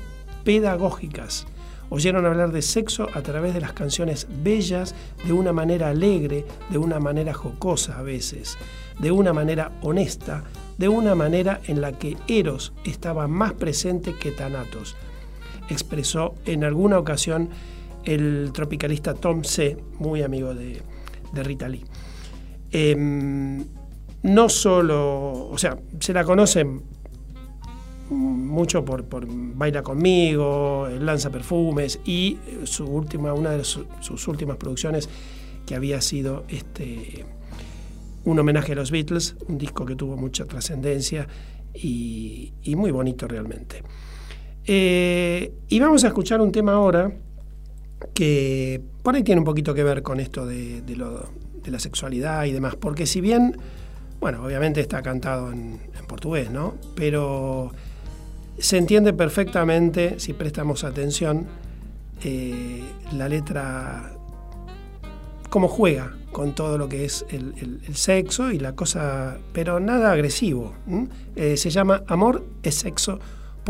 pedagógicas. 0.44 1.46
Oyeron 1.90 2.24
hablar 2.24 2.52
de 2.52 2.62
sexo 2.62 3.08
a 3.14 3.20
través 3.22 3.52
de 3.52 3.60
las 3.60 3.72
canciones 3.72 4.26
bellas, 4.42 4.94
de 5.24 5.32
una 5.32 5.52
manera 5.52 5.88
alegre, 5.88 6.46
de 6.70 6.78
una 6.78 7.00
manera 7.00 7.34
jocosa 7.34 7.98
a 7.98 8.02
veces, 8.02 8.56
de 9.00 9.10
una 9.10 9.32
manera 9.32 9.72
honesta, 9.82 10.44
de 10.78 10.88
una 10.88 11.14
manera 11.14 11.60
en 11.66 11.80
la 11.80 11.92
que 11.92 12.16
Eros 12.28 12.72
estaba 12.84 13.26
más 13.26 13.54
presente 13.54 14.14
que 14.14 14.30
Thanatos, 14.30 14.96
expresó 15.68 16.34
en 16.46 16.64
alguna 16.64 16.98
ocasión 16.98 17.50
el 18.04 18.50
tropicalista 18.52 19.14
Tom 19.14 19.44
C., 19.44 19.76
muy 19.98 20.22
amigo 20.22 20.54
de, 20.54 20.82
Rita 21.32 21.68
Lee. 21.68 21.84
Em, 22.72 23.64
no 24.22 24.48
solo, 24.48 25.48
o 25.48 25.58
sea, 25.58 25.78
se 25.98 26.12
la 26.12 26.24
conocen 26.24 26.82
mucho 28.10 28.84
por, 28.84 29.06
Baila 29.28 29.82
conmigo, 29.82 30.88
Lanza 31.00 31.30
Perfumes 31.30 32.00
y 32.04 32.38
su 32.64 32.84
última, 32.84 33.32
una 33.32 33.50
de 33.50 33.64
sus 33.64 34.28
últimas 34.28 34.56
producciones 34.56 35.08
que 35.66 35.74
había 35.74 36.00
sido 36.00 36.44
este, 36.48 37.24
un 38.24 38.38
homenaje 38.38 38.72
a 38.72 38.74
los 38.74 38.90
Beatles, 38.90 39.36
un 39.48 39.58
disco 39.58 39.86
que 39.86 39.94
tuvo 39.94 40.16
mucha 40.16 40.44
trascendencia 40.44 41.26
y, 41.72 42.52
muy 42.76 42.90
bonito 42.90 43.28
realmente. 43.28 43.82
Eh, 44.66 45.54
y 45.68 45.80
vamos 45.80 46.04
a 46.04 46.08
escuchar 46.08 46.40
un 46.40 46.52
tema 46.52 46.72
ahora 46.72 47.12
que 48.20 48.82
por 49.02 49.16
ahí 49.16 49.22
tiene 49.22 49.38
un 49.38 49.46
poquito 49.46 49.72
que 49.72 49.82
ver 49.82 50.02
con 50.02 50.20
esto 50.20 50.44
de, 50.44 50.82
la 51.64 51.78
sexualidad 51.78 52.44
y 52.44 52.52
demás, 52.52 52.76
porque 52.76 53.06
si 53.06 53.22
bien, 53.22 53.56
bueno, 54.20 54.44
obviamente 54.44 54.82
está 54.82 55.00
cantado 55.00 55.50
en, 55.50 55.80
portugués, 56.06 56.50
¿no? 56.50 56.74
Pero 56.94 57.72
se 58.58 58.76
entiende 58.76 59.14
perfectamente, 59.14 60.20
si 60.20 60.34
prestamos 60.34 60.84
atención, 60.84 61.46
eh, 62.22 62.82
la 63.16 63.26
letra, 63.26 64.12
cómo 65.48 65.66
juega 65.66 66.14
con 66.30 66.54
todo 66.54 66.76
lo 66.76 66.90
que 66.90 67.06
es 67.06 67.24
el, 67.30 67.80
sexo 67.94 68.52
y 68.52 68.58
la 68.58 68.74
cosa, 68.74 69.38
pero 69.54 69.80
nada 69.80 70.12
agresivo. 70.12 70.74
Eh, 71.36 71.56
se 71.56 71.70
llama 71.70 72.02
Amor 72.06 72.44
es 72.62 72.74
Sexo 72.74 73.18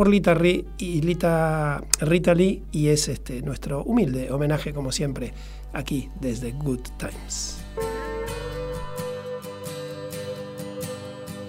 por 0.01 0.09
Lita, 0.09 0.35
y 0.79 1.03
Lita 1.03 1.85
Rita 2.01 2.35
Lee 2.35 2.63
y 2.73 2.89
es 2.89 3.07
este, 3.09 3.43
nuestro 3.43 3.85
humilde 3.85 4.33
homenaje 4.33 4.73
como 4.73 4.93
siempre 4.93 5.35
aquí 5.75 6.09
desde 6.19 6.53
Good 6.53 6.81
Times. 6.97 7.59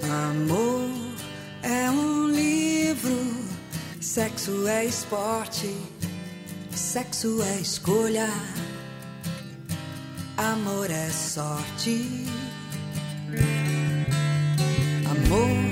Amor 0.03 0.89
é 1.63 1.89
um 1.91 2.27
livro, 2.27 3.15
sexo 4.01 4.67
é 4.67 4.83
esporte, 4.83 5.73
sexo 6.71 7.41
é 7.41 7.61
escolha. 7.61 8.27
Amor 10.35 10.91
é 10.91 11.09
sorte. 11.09 12.25
Amor 15.09 15.71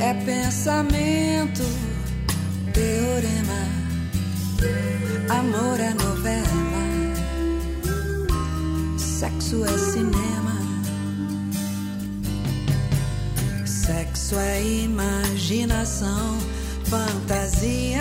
é 0.00 0.14
pensamento, 0.24 1.64
teorema, 2.80 3.62
amor 5.28 5.78
é 5.78 5.92
novela, 6.02 6.64
sexo 8.96 9.62
é 9.66 9.78
cinema, 9.92 10.56
sexo 13.66 14.38
é 14.38 14.62
imaginação, 14.62 16.38
fantasia. 16.84 18.00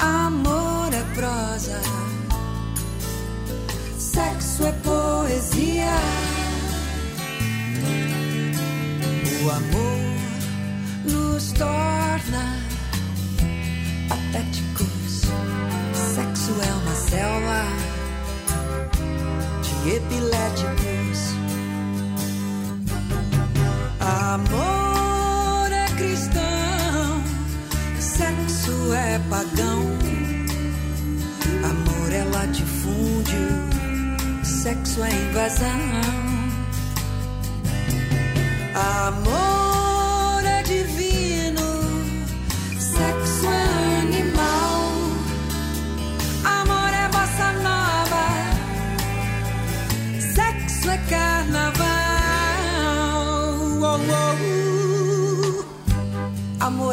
Amor 0.00 0.92
é 0.92 1.04
prosa, 1.14 1.80
sexo 3.96 4.66
é 4.66 4.72
poesia. 4.82 5.94
O 9.44 9.50
amor 9.50 10.01
nos 11.04 11.52
torna 11.52 12.56
patéticos. 14.08 15.22
Sexo 16.14 16.52
é 16.60 16.72
uma 16.74 16.94
selva 16.94 17.64
de 19.62 19.96
epiléticos. 19.96 21.18
Amor 24.00 25.72
é 25.72 25.86
cristão, 25.96 27.22
sexo 27.98 28.92
é 28.94 29.18
pagão. 29.30 29.82
Amor 31.64 32.12
é 32.12 32.24
latifúndio, 32.24 33.48
sexo 34.44 35.02
é 35.02 35.10
invasão. 35.10 36.21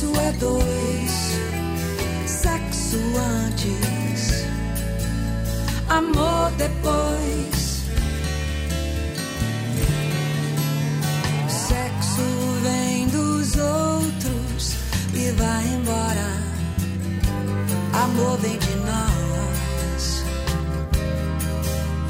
sexo 0.00 0.12
é 0.18 0.32
dois, 0.32 1.12
sexo 2.26 2.96
antes, 3.44 4.46
amor 5.90 6.50
depois. 6.56 7.84
Sexo 11.48 12.22
vem 12.62 13.08
dos 13.08 13.56
outros 13.56 14.74
e 15.12 15.30
vai 15.32 15.66
embora. 15.66 16.30
Amor 17.92 18.38
vem 18.38 18.58
de 18.58 18.76
nós 18.76 20.24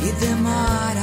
e 0.00 0.12
demora. 0.24 0.99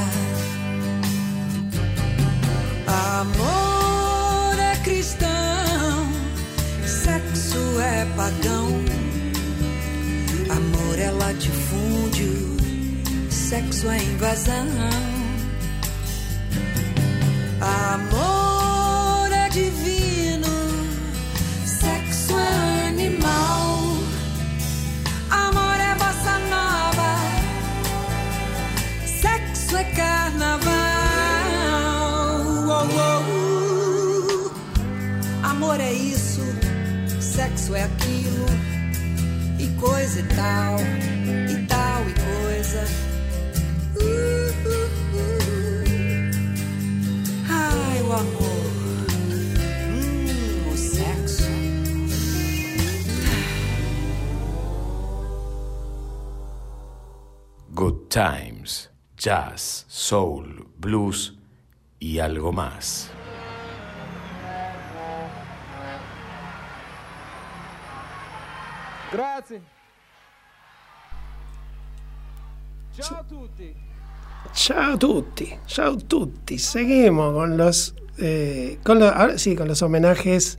Sexo 13.50 13.90
é 13.90 14.04
invasão. 14.04 14.68
Amor 17.62 19.32
é 19.32 19.48
divino, 19.48 20.48
sexo 21.66 22.34
é 22.38 22.88
animal. 22.90 23.80
Amor 25.32 25.80
é 25.80 25.96
bossa 25.96 26.40
nova, 26.50 27.16
sexo 29.06 29.78
é 29.78 29.84
carnaval. 29.96 30.68
Oh, 32.68 32.86
oh. 34.44 35.48
Amor 35.48 35.80
é 35.80 35.94
isso, 35.94 36.44
sexo 37.22 37.74
é 37.76 37.84
aquilo, 37.84 38.46
e 39.58 39.68
coisa 39.80 40.20
e 40.20 40.24
tal, 40.36 40.76
Times, 58.10 58.90
Jazz, 59.18 59.86
Soul, 59.88 60.68
Blues 60.78 61.36
y 62.00 62.20
algo 62.20 62.52
más. 62.52 63.10
Grazie. 69.12 69.62
Ciao 72.94 73.20
a 73.20 73.24
tutti. 73.24 73.76
Ciao 74.54 74.94
a 74.94 74.98
tutti, 74.98 75.60
ciao 75.66 75.94
a 75.94 75.98
tutti. 75.98 76.58
Seguimos 76.58 77.34
con 77.34 77.58
los, 77.58 77.94
eh, 78.18 78.80
con 78.84 79.00
los, 79.00 79.12
ahora 79.12 79.38
sí, 79.38 79.56
con 79.56 79.68
los 79.68 79.82
homenajes. 79.82 80.58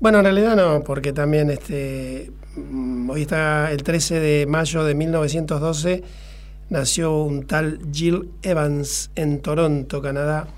Bueno, 0.00 0.18
en 0.18 0.24
realidad 0.24 0.56
no, 0.56 0.82
porque 0.82 1.12
también 1.12 1.50
este, 1.50 2.32
mm, 2.56 3.10
hoy 3.10 3.22
está 3.22 3.70
el 3.70 3.82
13 3.82 4.20
de 4.20 4.46
mayo 4.46 4.84
de 4.84 4.94
1912 4.94 6.02
nació 6.72 7.22
un 7.22 7.46
tal 7.46 7.80
Jill 7.92 8.30
Evans 8.42 9.10
en 9.14 9.42
Toronto, 9.42 10.00
Canadá, 10.00 10.48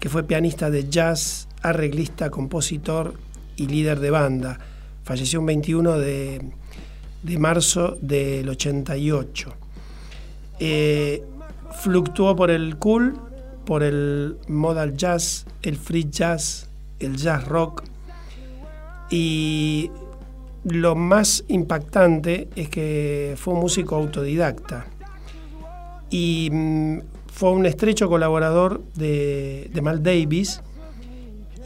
que 0.00 0.08
fue 0.08 0.24
pianista 0.24 0.68
de 0.68 0.88
jazz, 0.88 1.46
arreglista, 1.62 2.28
compositor 2.28 3.14
y 3.54 3.68
líder 3.68 4.00
de 4.00 4.10
banda. 4.10 4.58
Falleció 5.04 5.38
un 5.38 5.46
21 5.46 5.98
de, 5.98 6.42
de 7.22 7.38
marzo 7.38 7.96
del 8.00 8.48
88. 8.48 9.54
Eh, 10.58 11.22
fluctuó 11.80 12.34
por 12.34 12.50
el 12.50 12.76
cool, 12.78 13.14
por 13.64 13.84
el 13.84 14.38
modal 14.48 14.96
jazz, 14.96 15.46
el 15.62 15.76
free 15.76 16.10
jazz, 16.10 16.68
el 16.98 17.16
jazz 17.16 17.46
rock. 17.46 17.84
Y 19.08 19.88
lo 20.64 20.96
más 20.96 21.44
impactante 21.46 22.48
es 22.56 22.68
que 22.68 23.36
fue 23.36 23.54
un 23.54 23.60
músico 23.60 23.94
autodidacta. 23.94 24.86
Y 26.12 26.50
mm, 26.52 26.98
fue 27.26 27.50
un 27.52 27.64
estrecho 27.66 28.08
colaborador 28.08 28.82
de, 28.94 29.70
de 29.72 29.80
Mal 29.82 30.02
Davis 30.02 30.60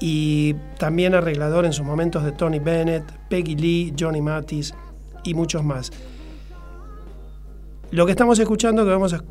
y 0.00 0.54
también 0.78 1.14
arreglador 1.14 1.64
en 1.66 1.72
sus 1.72 1.84
momentos 1.84 2.22
de 2.24 2.30
Tony 2.32 2.60
Bennett, 2.60 3.02
Peggy 3.28 3.56
Lee, 3.56 3.94
Johnny 3.98 4.20
Mathis 4.22 4.72
y 5.24 5.34
muchos 5.34 5.64
más. 5.64 5.90
Lo 7.90 8.06
que 8.06 8.12
estamos 8.12 8.38
escuchando, 8.38 8.84
que 8.84 8.90
vamos 8.90 9.14
a, 9.14 9.24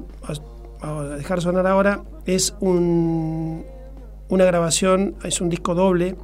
dejar 1.17 1.41
sonar 1.41 1.65
ahora, 1.65 2.03
es 2.25 2.53
un- 2.59 3.63
una 4.27 4.45
grabación, 4.45 5.15
es 5.23 5.39
un 5.41 5.49
disco 5.49 5.75
doble 5.75 6.15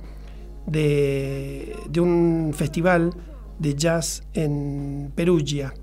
de 0.65 1.75
un 1.99 2.51
festival 2.55 3.11
de 3.59 3.75
jazz 3.75 4.23
en 4.33 5.11
Perugia. 5.15 5.73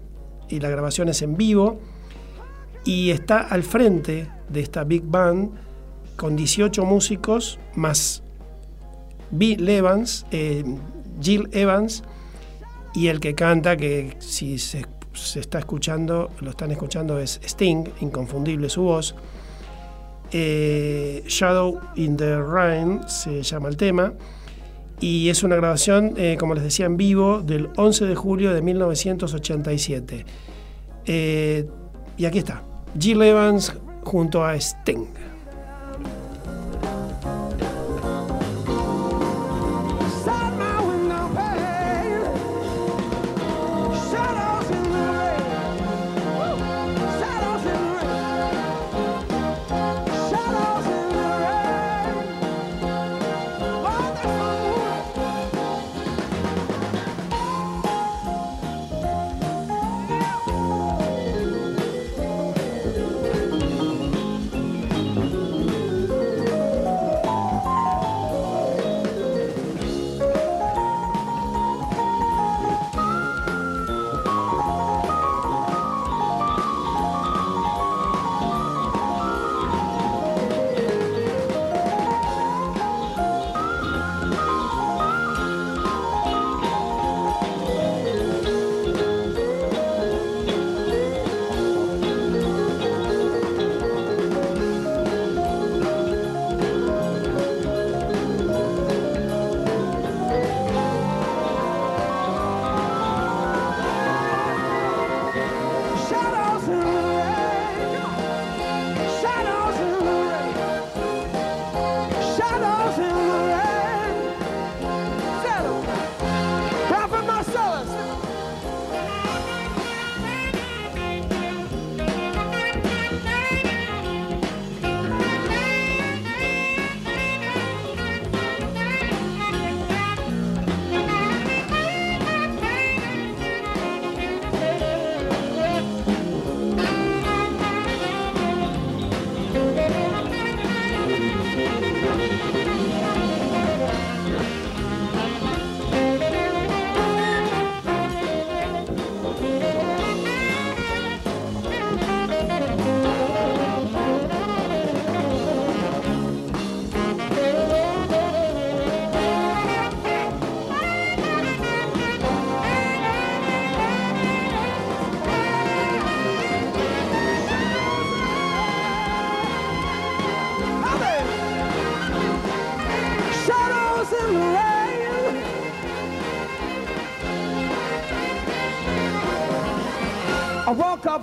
Y 0.49 0.61
la 0.61 0.69
grabación 0.69 1.09
es 1.09 1.23
en 1.23 1.37
vivo 1.37 1.79
y 2.89 3.11
está 3.11 3.41
al 3.41 3.65
frente 3.65 4.29
de 4.49 4.61
esta 4.61 4.83
big 4.83 5.03
band 5.03 5.51
con 6.17 6.37
18 6.37 6.87
músicos 6.87 7.59
más 7.75 8.23
Bill 9.31 9.69
Evans, 9.69 10.25
eh, 10.31 10.65
Jill 11.21 11.51
Evans 11.53 12.03
y 12.95 13.09
el 13.09 13.21
que 13.21 13.35
canta, 13.35 13.77
que 13.77 14.17
si 14.21 14.59
se, 14.59 14.87
está 15.13 15.59
escuchando, 15.59 16.31
lo 16.41 16.49
están 16.49 16.71
escuchando, 16.71 17.19
es 17.19 17.39
Sting, 17.45 17.85
inconfundible 18.01 18.71
su 18.71 18.81
voz. 18.81 19.15
Eh, 20.33 21.23
Shadow 21.27 21.79
in 21.97 22.17
the 22.17 22.41
Rain 22.41 23.01
se 23.07 23.43
llama 23.43 23.69
el 23.69 23.77
tema. 23.77 24.15
Y 24.99 25.29
es 25.29 25.43
una 25.43 25.57
grabación, 25.57 26.15
eh, 26.17 26.39
como 26.41 26.55
les 26.55 26.65
decía, 26.65 26.87
en 26.87 26.97
vivo 26.97 27.43
del 27.43 27.69
11 27.77 28.07
de 28.07 28.15
julio 28.15 28.55
de 28.55 28.63
1987. 28.63 30.25
Eh, 31.05 31.69
y 32.17 32.25
aquí 32.25 32.39
está, 32.39 32.63
Jill 32.95 33.23
Evans 33.23 33.73
junto 34.05 34.45
a 34.45 34.61
Sting. 34.61 35.28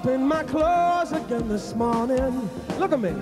In 0.08 0.28
my 0.28 0.44
clothes 0.44 1.12
again 1.12 1.48
this 1.48 1.74
morning. 1.74 2.50
Look 2.78 2.92
at 2.92 3.00
me. 3.00 3.14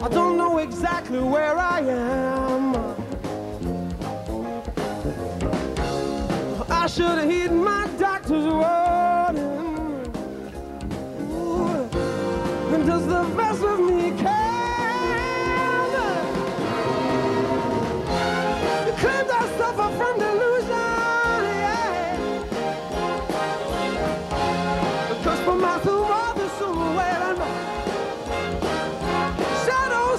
I 0.00 0.08
don't 0.08 0.36
know 0.36 0.58
exactly 0.58 1.20
where 1.20 1.56
I 1.56 1.80
am. 1.80 2.76
I 6.68 6.86
should 6.86 7.18
have 7.18 7.30
heeded 7.30 7.52
my 7.52 7.81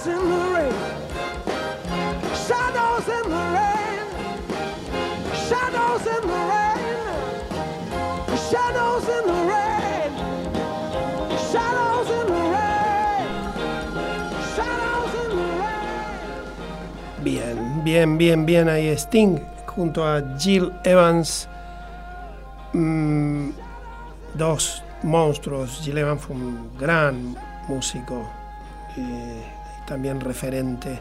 Shadows 0.03 0.19
in 0.19 0.29
the 0.29 0.39
rain. 0.53 0.75
Shadows 2.45 3.07
in 3.07 3.23
the 3.31 3.43
rain. 3.55 4.05
Shadows 5.47 6.05
in 6.07 6.23
the 6.27 6.39
rain. 6.51 7.07
Shadows 8.49 9.07
in 9.07 9.23
the 9.27 9.39
rain. 9.47 10.11
Shadows 11.51 12.09
in 12.19 12.25
the 12.27 12.41
rain. 12.51 13.27
Shadows 14.55 15.13
in 15.23 15.29
the 15.37 15.45
rain. 15.61 17.23
Bien, 17.23 17.57
bien, 17.85 18.17
bien, 18.17 18.45
bien. 18.45 18.67
Ahí 18.67 18.97
Sting 18.97 19.39
junto 19.67 20.05
a 20.05 20.21
Jill 20.37 20.73
Evans. 20.83 21.47
Mm, 22.73 23.51
dos 24.33 24.83
monstruos. 25.03 25.79
Jill 25.81 25.97
Evans 25.97 26.21
fue 26.21 26.35
un 26.35 26.77
gran 26.77 27.37
músico, 27.69 28.27
eh, 28.97 29.52
también 29.87 30.19
referente. 30.19 30.99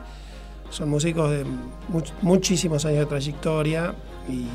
Son 0.70 0.88
músicos 0.88 1.30
de 1.30 1.44
much- 1.92 2.12
muchísimos 2.22 2.84
años 2.84 3.00
de 3.00 3.06
trayectoria 3.06 3.94
y, 4.28 4.46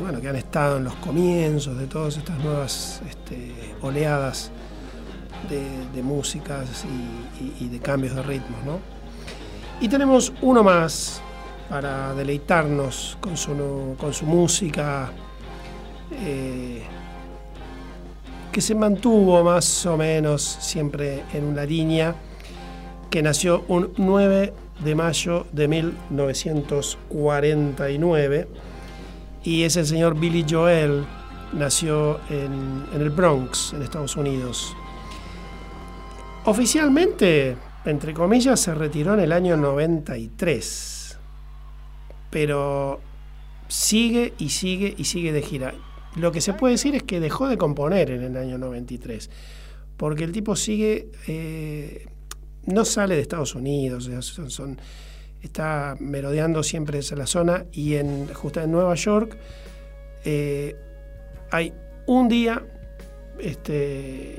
bueno, 0.00 0.20
que 0.20 0.28
han 0.28 0.36
estado 0.36 0.76
en 0.78 0.84
los 0.84 0.94
comienzos 0.96 1.76
de 1.76 1.86
todas 1.86 2.16
estas 2.16 2.38
nuevas 2.38 3.02
este, 3.08 3.52
oleadas 3.82 4.50
de, 5.48 6.02
músicas 6.02 6.84
y, 7.60 7.66
de 7.68 7.78
cambios 7.80 8.14
de 8.14 8.22
ritmos, 8.22 8.62
¿no? 8.64 8.78
Y 9.80 9.88
tenemos 9.88 10.32
uno 10.42 10.62
más 10.62 11.20
para 11.68 12.14
deleitarnos 12.14 13.16
con 13.20 13.36
su, 13.36 13.54
nu- 13.54 13.96
con 13.98 14.12
su 14.14 14.26
música, 14.26 15.10
eh, 16.12 16.82
que 18.52 18.60
se 18.60 18.74
mantuvo 18.74 19.42
más 19.42 19.86
o 19.86 19.96
menos 19.96 20.42
siempre 20.42 21.22
en 21.32 21.44
una 21.44 21.64
línea, 21.64 22.14
que 23.10 23.22
nació 23.22 23.64
un 23.68 23.92
9 23.96 24.52
de 24.84 24.94
mayo 24.94 25.46
de 25.52 25.68
1949, 25.68 28.48
y 29.42 29.62
es 29.64 29.76
el 29.76 29.86
señor 29.86 30.18
Billy 30.18 30.46
Joel, 30.48 31.04
nació 31.52 32.20
en, 32.30 32.84
en 32.94 33.00
el 33.00 33.10
Bronx, 33.10 33.72
en 33.74 33.82
Estados 33.82 34.16
Unidos. 34.16 34.74
Oficialmente, 36.44 37.56
entre 37.84 38.14
comillas, 38.14 38.60
se 38.60 38.74
retiró 38.74 39.14
en 39.14 39.20
el 39.20 39.32
año 39.32 39.56
93, 39.56 41.18
pero 42.30 43.00
sigue 43.68 44.34
y 44.38 44.50
sigue 44.50 44.94
y 44.96 45.04
sigue 45.04 45.32
de 45.32 45.42
gira. 45.42 45.74
Lo 46.16 46.32
que 46.32 46.40
se 46.40 46.54
puede 46.54 46.74
decir 46.74 46.94
es 46.94 47.02
que 47.02 47.20
dejó 47.20 47.48
de 47.48 47.56
componer 47.56 48.10
en 48.10 48.22
el 48.22 48.36
año 48.36 48.58
93, 48.58 49.30
porque 49.96 50.24
el 50.24 50.32
tipo 50.32 50.56
sigue, 50.56 51.10
eh, 51.26 52.08
no 52.66 52.84
sale 52.84 53.14
de 53.16 53.22
Estados 53.22 53.54
Unidos, 53.54 54.10
son- 54.48 54.78
está 55.42 55.96
merodeando 56.00 56.62
siempre 56.62 56.98
desde 56.98 57.16
la 57.16 57.26
zona 57.26 57.64
y 57.72 57.94
en, 57.94 58.28
justo 58.34 58.60
en 58.60 58.70
Nueva 58.70 58.94
York 58.94 59.36
eh, 60.24 60.76
hay 61.50 61.72
un 62.06 62.28
día 62.28 62.62
este, 63.38 64.38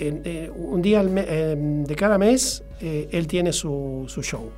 eh, 0.00 0.50
un 0.54 0.82
día 0.82 1.02
eh, 1.04 1.54
de 1.56 1.94
cada 1.96 2.18
mes 2.18 2.64
eh, 2.80 3.08
él 3.12 3.26
tiene 3.28 3.52
su, 3.52 4.04
su 4.08 4.22
show. 4.22 4.50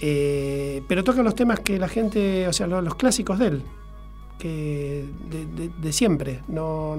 Pero 0.00 1.04
toca 1.04 1.22
los 1.22 1.34
temas 1.34 1.60
que 1.60 1.78
la 1.78 1.88
gente, 1.88 2.48
o 2.48 2.52
sea, 2.52 2.66
lo- 2.66 2.80
los, 2.82 2.94
clásicos 2.94 3.38
de 3.38 3.46
él, 3.48 3.62
de, 4.48 5.92
siempre. 5.92 6.40
No, 6.48 6.96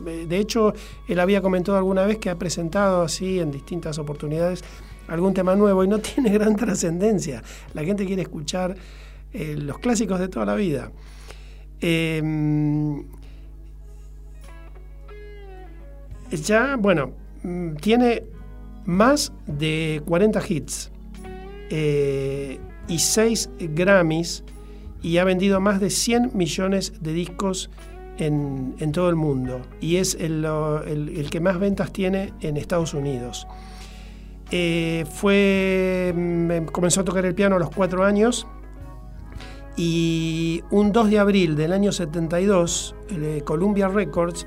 de 0.00 0.38
hecho, 0.38 0.72
él 1.08 1.20
había 1.20 1.40
comentado 1.42 1.78
alguna 1.78 2.04
vez 2.04 2.18
que 2.18 2.30
ha 2.30 2.38
presentado 2.38 3.02
así 3.02 3.40
en 3.40 3.50
distintas 3.50 3.98
oportunidades 3.98 4.62
algún 5.08 5.34
tema 5.34 5.54
nuevo 5.54 5.84
y 5.84 5.88
no 5.88 5.98
tiene 6.00 6.30
gran 6.30 6.56
trascendencia. 6.56 7.42
La 7.74 7.84
gente 7.84 8.06
quiere 8.06 8.22
escuchar 8.22 8.76
eh, 9.32 9.56
los 9.58 9.78
clásicos 9.78 10.18
de 10.20 10.28
toda 10.28 10.46
la 10.46 10.54
vida. 10.54 10.90
Eh, 11.80 12.22
ya, 16.30 16.76
bueno, 16.76 17.12
mm, 17.42 17.76
tiene 17.76 18.24
más 18.84 19.32
de 19.46 20.02
40 20.06 20.42
hits 20.48 20.90
eh, 21.70 22.58
y 22.88 22.98
6 22.98 23.50
Grammys 23.58 24.44
y 25.06 25.18
ha 25.18 25.24
vendido 25.24 25.60
más 25.60 25.78
de 25.78 25.88
100 25.90 26.32
millones 26.34 26.94
de 27.00 27.12
discos 27.12 27.70
en, 28.18 28.74
en 28.80 28.90
todo 28.90 29.08
el 29.08 29.14
mundo 29.14 29.60
y 29.80 29.96
es 29.96 30.16
el, 30.18 30.44
el- 30.86 31.30
que 31.30 31.38
más 31.38 31.60
ventas 31.60 31.92
tiene 31.92 32.32
en 32.40 32.56
Estados 32.56 32.92
Unidos. 32.92 33.46
Eh, 34.50 35.04
fue, 35.08 36.12
mm, 36.16 36.66
comenzó 36.72 37.02
a 37.02 37.04
tocar 37.04 37.24
el 37.24 37.36
piano 37.36 37.54
a 37.54 37.58
los 37.60 37.70
4 37.70 38.02
años 38.04 38.48
y 39.76 40.62
un 40.70 40.90
2 40.90 41.10
de 41.10 41.18
abril 41.20 41.54
del 41.54 41.72
año 41.72 41.92
72, 41.92 42.94
eh, 43.10 43.42
Columbia 43.44 43.86
Records 43.88 44.46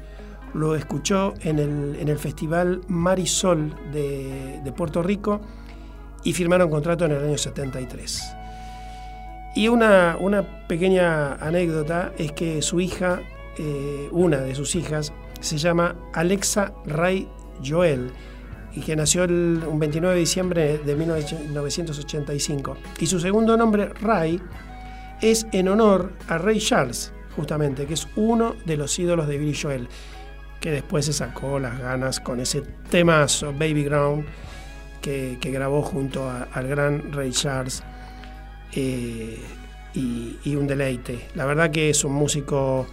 lo 0.53 0.75
escuchó 0.75 1.35
en 1.41 1.59
el, 1.59 1.95
en 2.01 2.07
el 2.09 2.17
festival 2.17 2.81
Marisol 2.89 3.75
de, 3.93 4.59
de 4.63 4.71
Puerto 4.73 5.03
Rico 5.03 5.39
y 6.25 6.33
firmaron 6.33 6.69
contrato 6.69 7.05
en 7.05 7.11
el 7.11 7.23
año 7.23 7.37
73. 7.37 8.35
Y 9.59 9.67
una, 9.67 10.15
una 10.17 10.67
pequeña 10.69 11.33
anécdota 11.33 12.13
es 12.17 12.31
que 12.31 12.61
su 12.61 12.79
hija, 12.79 13.19
eh, 13.57 14.07
una 14.09 14.37
de 14.37 14.55
sus 14.55 14.73
hijas, 14.75 15.11
se 15.41 15.57
llama 15.57 15.97
Alexa 16.13 16.71
Ray 16.85 17.27
Joel 17.61 18.09
y 18.73 18.79
que 18.79 18.95
nació 18.95 19.25
el, 19.25 19.61
un 19.67 19.77
29 19.77 20.15
de 20.15 20.19
diciembre 20.21 20.77
de 20.77 20.95
1985. 20.95 22.77
Y 23.01 23.05
su 23.05 23.19
segundo 23.19 23.57
nombre, 23.57 23.89
Ray, 23.99 24.41
es 25.21 25.45
en 25.51 25.67
honor 25.67 26.13
a 26.29 26.37
Ray 26.37 26.59
Charles, 26.59 27.11
justamente, 27.35 27.85
que 27.85 27.95
es 27.95 28.07
uno 28.15 28.55
de 28.65 28.77
los 28.77 28.97
ídolos 28.97 29.27
de 29.27 29.37
Billy 29.39 29.59
Joel, 29.61 29.89
que 30.61 30.71
después 30.71 31.05
se 31.05 31.11
sacó 31.11 31.59
las 31.59 31.77
ganas 31.77 32.21
con 32.21 32.39
ese 32.39 32.61
temazo, 32.89 33.51
Baby 33.51 33.83
Ground, 33.83 34.23
que, 35.01 35.37
grabó 35.41 35.81
junto 35.81 36.29
al 36.29 36.65
gran 36.65 37.11
Ray 37.11 37.31
Charles. 37.31 37.83
eh, 38.71 39.39
y, 39.99 40.55
un 40.55 40.67
deleite. 40.67 41.27
La 41.35 41.45
verdad 41.45 41.71
que 41.71 41.89
es 41.89 42.03
un 42.03 42.13
músico 42.13 42.85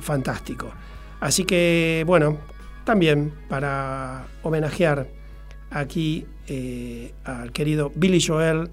fantástico. 0.00 0.72
Así 1.20 1.44
que, 1.44 2.04
bueno, 2.06 2.38
también 2.84 3.32
para 3.48 4.26
homenajear 4.42 5.08
aquí 5.70 6.26
eh, 6.46 7.12
al 7.24 7.52
querido 7.52 7.92
Billy 7.94 8.20
Joel, 8.20 8.70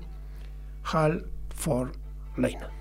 Hall 0.92 1.26
for 1.56 1.92
Lane. 2.38 2.75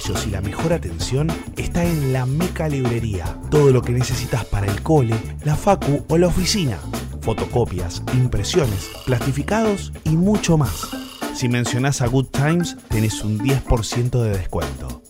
Precios 0.00 0.26
y 0.26 0.30
la 0.30 0.40
mejor 0.40 0.72
atención 0.72 1.28
está 1.56 1.84
en 1.84 2.14
la 2.14 2.24
Meca 2.24 2.68
Librería. 2.68 3.38
Todo 3.50 3.70
lo 3.70 3.82
que 3.82 3.92
necesitas 3.92 4.46
para 4.46 4.66
el 4.66 4.82
cole, 4.82 5.14
la 5.44 5.56
facu 5.56 6.04
o 6.08 6.16
la 6.16 6.28
oficina. 6.28 6.78
Fotocopias, 7.20 8.02
impresiones, 8.14 8.90
plastificados 9.04 9.92
y 10.04 10.16
mucho 10.16 10.56
más. 10.56 10.88
Si 11.34 11.50
mencionás 11.50 12.00
a 12.00 12.06
Good 12.06 12.28
Times, 12.28 12.78
tenés 12.88 13.22
un 13.22 13.38
10% 13.38 14.22
de 14.22 14.30
descuento. 14.30 15.02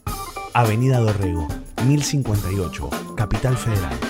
Avenida 0.55 0.99
Dorrego, 0.99 1.47
1058, 1.87 2.91
Capital 3.17 3.57
Federal. 3.57 4.10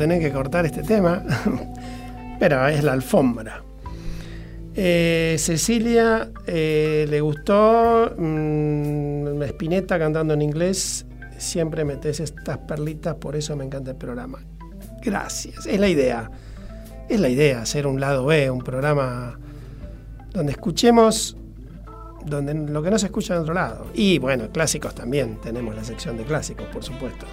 Tener 0.00 0.18
que 0.18 0.32
cortar 0.32 0.64
este 0.64 0.82
tema, 0.82 1.22
pero 2.40 2.66
es 2.68 2.82
la 2.82 2.94
alfombra. 2.94 3.62
Eh, 4.74 5.36
Cecilia 5.38 6.30
eh, 6.46 7.04
le 7.06 7.20
gustó 7.20 8.14
mm, 8.16 9.42
Spinetta 9.42 9.98
cantando 9.98 10.32
en 10.32 10.40
inglés. 10.40 11.04
Siempre 11.36 11.84
metes 11.84 12.18
estas 12.20 12.56
perlitas, 12.56 13.16
por 13.16 13.36
eso 13.36 13.54
me 13.56 13.64
encanta 13.66 13.90
el 13.90 13.98
programa. 13.98 14.38
Gracias, 15.02 15.66
es 15.66 15.78
la 15.78 15.88
idea. 15.88 16.30
Es 17.06 17.20
la 17.20 17.28
idea, 17.28 17.60
hacer 17.60 17.86
un 17.86 18.00
lado 18.00 18.24
B, 18.24 18.50
un 18.50 18.62
programa 18.62 19.38
donde 20.32 20.52
escuchemos 20.52 21.36
donde 22.24 22.54
lo 22.54 22.82
que 22.82 22.90
no 22.90 22.98
se 22.98 23.06
escucha 23.06 23.34
en 23.34 23.40
otro 23.40 23.52
lado. 23.52 23.88
Y 23.92 24.18
bueno, 24.18 24.48
clásicos 24.50 24.94
también, 24.94 25.38
tenemos 25.42 25.74
la 25.74 25.84
sección 25.84 26.16
de 26.16 26.24
clásicos, 26.24 26.66
por 26.68 26.82
supuesto. 26.82 27.26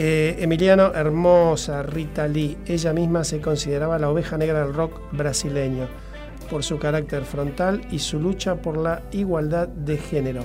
Eh, 0.00 0.36
Emiliano, 0.38 0.94
hermosa 0.94 1.82
Rita 1.82 2.28
Lee. 2.28 2.56
Ella 2.66 2.92
misma 2.92 3.24
se 3.24 3.40
consideraba 3.40 3.98
la 3.98 4.08
oveja 4.08 4.38
negra 4.38 4.64
del 4.64 4.72
rock 4.72 5.00
brasileño 5.10 5.88
por 6.48 6.62
su 6.62 6.78
carácter 6.78 7.24
frontal 7.24 7.80
y 7.90 7.98
su 7.98 8.20
lucha 8.20 8.54
por 8.54 8.76
la 8.76 9.02
igualdad 9.10 9.66
de 9.66 9.98
género. 9.98 10.44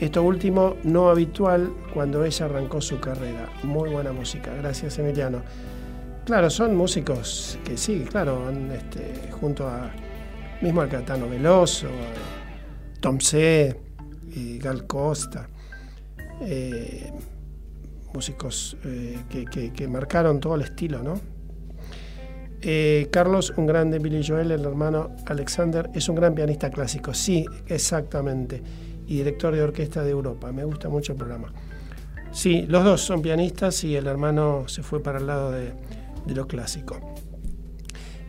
Esto 0.00 0.22
último 0.22 0.76
no 0.84 1.10
habitual 1.10 1.70
cuando 1.92 2.24
ella 2.24 2.46
arrancó 2.46 2.80
su 2.80 2.98
carrera. 2.98 3.46
Muy 3.62 3.90
buena 3.90 4.10
música. 4.12 4.54
Gracias, 4.54 4.98
Emiliano. 4.98 5.42
Claro, 6.24 6.48
son 6.48 6.74
músicos 6.74 7.58
que 7.64 7.76
sí, 7.76 8.06
claro, 8.08 8.50
este, 8.72 9.30
junto 9.32 9.68
a 9.68 9.90
mismo 10.62 10.80
al 10.80 10.88
Catano 10.88 11.28
Veloso, 11.28 11.88
Tom 13.00 13.20
C. 13.20 13.78
y 14.34 14.58
Gal 14.58 14.86
Costa. 14.86 15.46
eh, 16.40 17.12
músicos 18.14 18.76
eh, 18.84 19.18
que, 19.74 19.88
marcaron 19.88 20.40
todo 20.40 20.54
el 20.54 20.62
estilo, 20.62 21.02
¿no? 21.02 21.20
Eh, 22.60 23.08
Carlos, 23.10 23.52
un 23.56 23.66
grande 23.66 23.98
Billy 23.98 24.24
Joel, 24.26 24.52
el 24.52 24.64
hermano 24.64 25.16
Alexander, 25.26 25.90
es 25.94 26.08
un 26.08 26.16
gran 26.16 26.34
pianista 26.34 26.70
clásico, 26.70 27.12
sí, 27.12 27.44
exactamente, 27.66 28.62
y 29.06 29.16
director 29.16 29.54
de 29.54 29.62
orquesta 29.62 30.04
de 30.04 30.10
Europa. 30.10 30.52
Me 30.52 30.64
gusta 30.64 30.88
mucho 30.88 31.12
el 31.12 31.18
programa. 31.18 31.52
Sí, 32.30 32.62
los 32.68 32.84
dos 32.84 33.00
son 33.00 33.20
pianistas 33.20 33.82
y 33.84 33.96
el 33.96 34.06
hermano 34.06 34.68
se 34.68 34.82
fue 34.82 35.02
para 35.02 35.18
el 35.18 35.26
lado 35.26 35.50
de, 35.50 35.72
de 36.24 36.34
lo 36.34 36.46
clásico. 36.46 37.14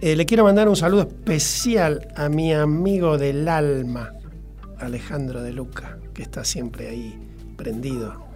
Eh, 0.06 0.18
le 0.18 0.26
quiero 0.26 0.44
mandar 0.44 0.68
un 0.68 0.76
saludo 0.76 1.04
especial 1.04 2.10
a 2.18 2.28
mi 2.28 2.54
amigo 2.54 3.18
del 3.18 3.48
alma, 3.48 4.12
Alejandro 4.78 5.42
de 5.42 5.54
Luca, 5.54 5.98
que 6.14 6.24
está 6.24 6.44
siempre 6.44 6.90
ahí 6.90 7.18
prendido. 7.56 8.33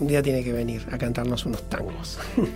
Un 0.00 0.06
día 0.06 0.22
tiene 0.22 0.42
que 0.42 0.52
venir 0.52 0.86
a 0.90 0.98
cantarnos 0.98 1.46
unos 1.46 1.62
tangos. 1.68 2.18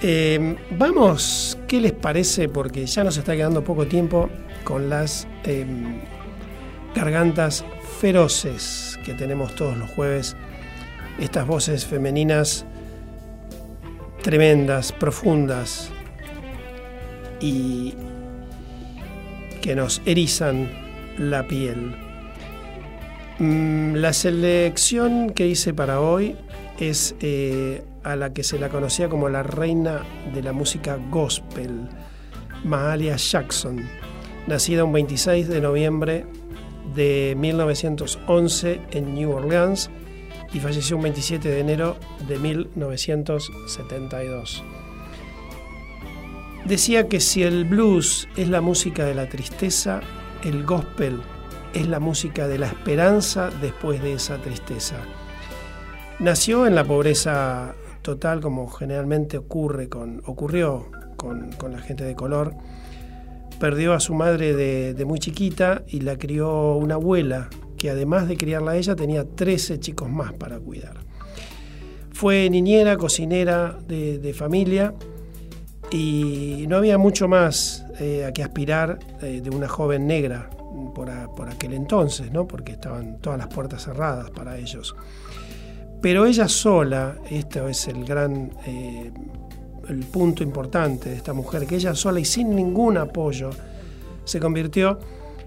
Eh, 0.00 0.54
vamos, 0.78 1.58
¿qué 1.66 1.80
les 1.80 1.90
parece? 1.90 2.48
Porque 2.48 2.86
ya 2.86 3.02
nos 3.02 3.16
está 3.16 3.34
quedando 3.34 3.64
poco 3.64 3.84
tiempo 3.88 4.30
con 4.62 4.88
las 4.88 5.26
eh, 5.42 5.66
gargantas 6.94 7.64
feroces 7.98 8.96
que 9.04 9.14
tenemos 9.14 9.56
todos 9.56 9.76
los 9.76 9.90
jueves. 9.90 10.36
Estas 11.18 11.48
voces 11.48 11.84
femeninas 11.84 12.64
tremendas, 14.22 14.92
profundas 14.92 15.90
y 17.40 17.94
que 19.60 19.74
nos 19.74 20.00
erizan 20.06 20.70
la 21.18 21.46
piel. 21.48 22.07
Mm, 23.38 23.94
La 23.94 24.12
selección 24.12 25.30
que 25.30 25.46
hice 25.46 25.72
para 25.72 26.00
hoy 26.00 26.34
es 26.80 27.14
eh, 27.20 27.84
a 28.02 28.16
la 28.16 28.32
que 28.32 28.42
se 28.42 28.58
la 28.58 28.68
conocía 28.68 29.08
como 29.08 29.28
la 29.28 29.44
reina 29.44 30.02
de 30.34 30.42
la 30.42 30.52
música 30.52 30.98
gospel, 31.10 31.88
Mahalia 32.64 33.14
Jackson, 33.16 33.88
nacida 34.48 34.82
un 34.82 34.92
26 34.92 35.46
de 35.48 35.60
noviembre 35.60 36.26
de 36.96 37.36
1911 37.38 38.80
en 38.90 39.14
New 39.14 39.30
Orleans 39.30 39.88
y 40.52 40.58
falleció 40.58 40.96
un 40.96 41.04
27 41.04 41.48
de 41.48 41.60
enero 41.60 41.96
de 42.26 42.36
1972. 42.38 44.64
Decía 46.64 47.06
que 47.08 47.20
si 47.20 47.44
el 47.44 47.64
blues 47.64 48.28
es 48.36 48.48
la 48.48 48.60
música 48.60 49.04
de 49.04 49.14
la 49.14 49.28
tristeza, 49.28 50.00
el 50.44 50.64
gospel 50.64 51.20
es 51.74 51.88
la 51.88 52.00
música 52.00 52.48
de 52.48 52.58
la 52.58 52.66
esperanza 52.66 53.50
después 53.60 54.02
de 54.02 54.14
esa 54.14 54.38
tristeza. 54.38 54.96
Nació 56.18 56.66
en 56.66 56.74
la 56.74 56.84
pobreza 56.84 57.74
total, 58.02 58.40
como 58.40 58.68
generalmente 58.68 59.38
ocurre 59.38 59.88
con, 59.88 60.22
ocurrió 60.26 60.90
con, 61.16 61.52
con 61.52 61.72
la 61.72 61.78
gente 61.78 62.04
de 62.04 62.14
color. 62.14 62.54
Perdió 63.60 63.92
a 63.92 64.00
su 64.00 64.14
madre 64.14 64.54
de, 64.54 65.04
muy 65.04 65.18
chiquita 65.18 65.82
y 65.86 66.00
la 66.00 66.16
crió 66.16 66.74
una 66.74 66.94
abuela 66.94 67.48
que 67.76 67.90
además 67.90 68.28
de 68.28 68.36
criarla 68.36 68.72
a 68.72 68.76
ella 68.76 68.96
tenía 68.96 69.24
13 69.24 69.78
chicos 69.78 70.08
más 70.10 70.32
para 70.32 70.58
cuidar. 70.58 70.96
Fue 72.12 72.50
niñera, 72.50 72.96
cocinera 72.96 73.78
de, 73.86 74.18
de 74.18 74.34
familia 74.34 74.94
y 75.90 76.66
no 76.68 76.76
había 76.76 76.98
mucho 76.98 77.28
más 77.28 77.84
eh, 78.00 78.24
a 78.24 78.32
que 78.32 78.42
aspirar 78.42 78.98
eh, 79.22 79.40
de 79.42 79.50
una 79.50 79.68
joven 79.68 80.06
negra 80.06 80.50
por, 80.94 81.10
aquel 81.10 81.74
entonces, 81.74 82.32
¿no? 82.32 82.46
porque 82.46 82.72
estaban 82.72 83.18
todas 83.18 83.38
las 83.38 83.48
puertas 83.48 83.84
cerradas 83.84 84.30
para 84.30 84.56
ellos. 84.56 84.94
Pero 86.00 86.26
ella 86.26 86.48
sola, 86.48 87.16
esto 87.28 87.68
es 87.68 87.88
el 87.88 88.04
gran 88.04 88.52
eh, 88.66 89.12
el 89.88 90.04
punto 90.04 90.42
importante 90.42 91.10
de 91.10 91.16
esta 91.16 91.32
mujer, 91.32 91.66
que 91.66 91.76
ella 91.76 91.94
sola 91.94 92.20
y 92.20 92.24
sin 92.24 92.54
ningún 92.54 92.98
apoyo 92.98 93.50
se 94.24 94.38
convirtió 94.38 94.98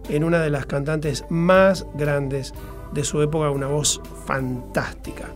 en 0.09 0.23
una 0.23 0.39
de 0.39 0.49
las 0.49 0.65
cantantes 0.65 1.25
más 1.29 1.85
grandes 1.93 2.53
de 2.91 3.03
su 3.03 3.21
época, 3.21 3.49
una 3.51 3.67
voz 3.67 4.01
fantástica. 4.25 5.29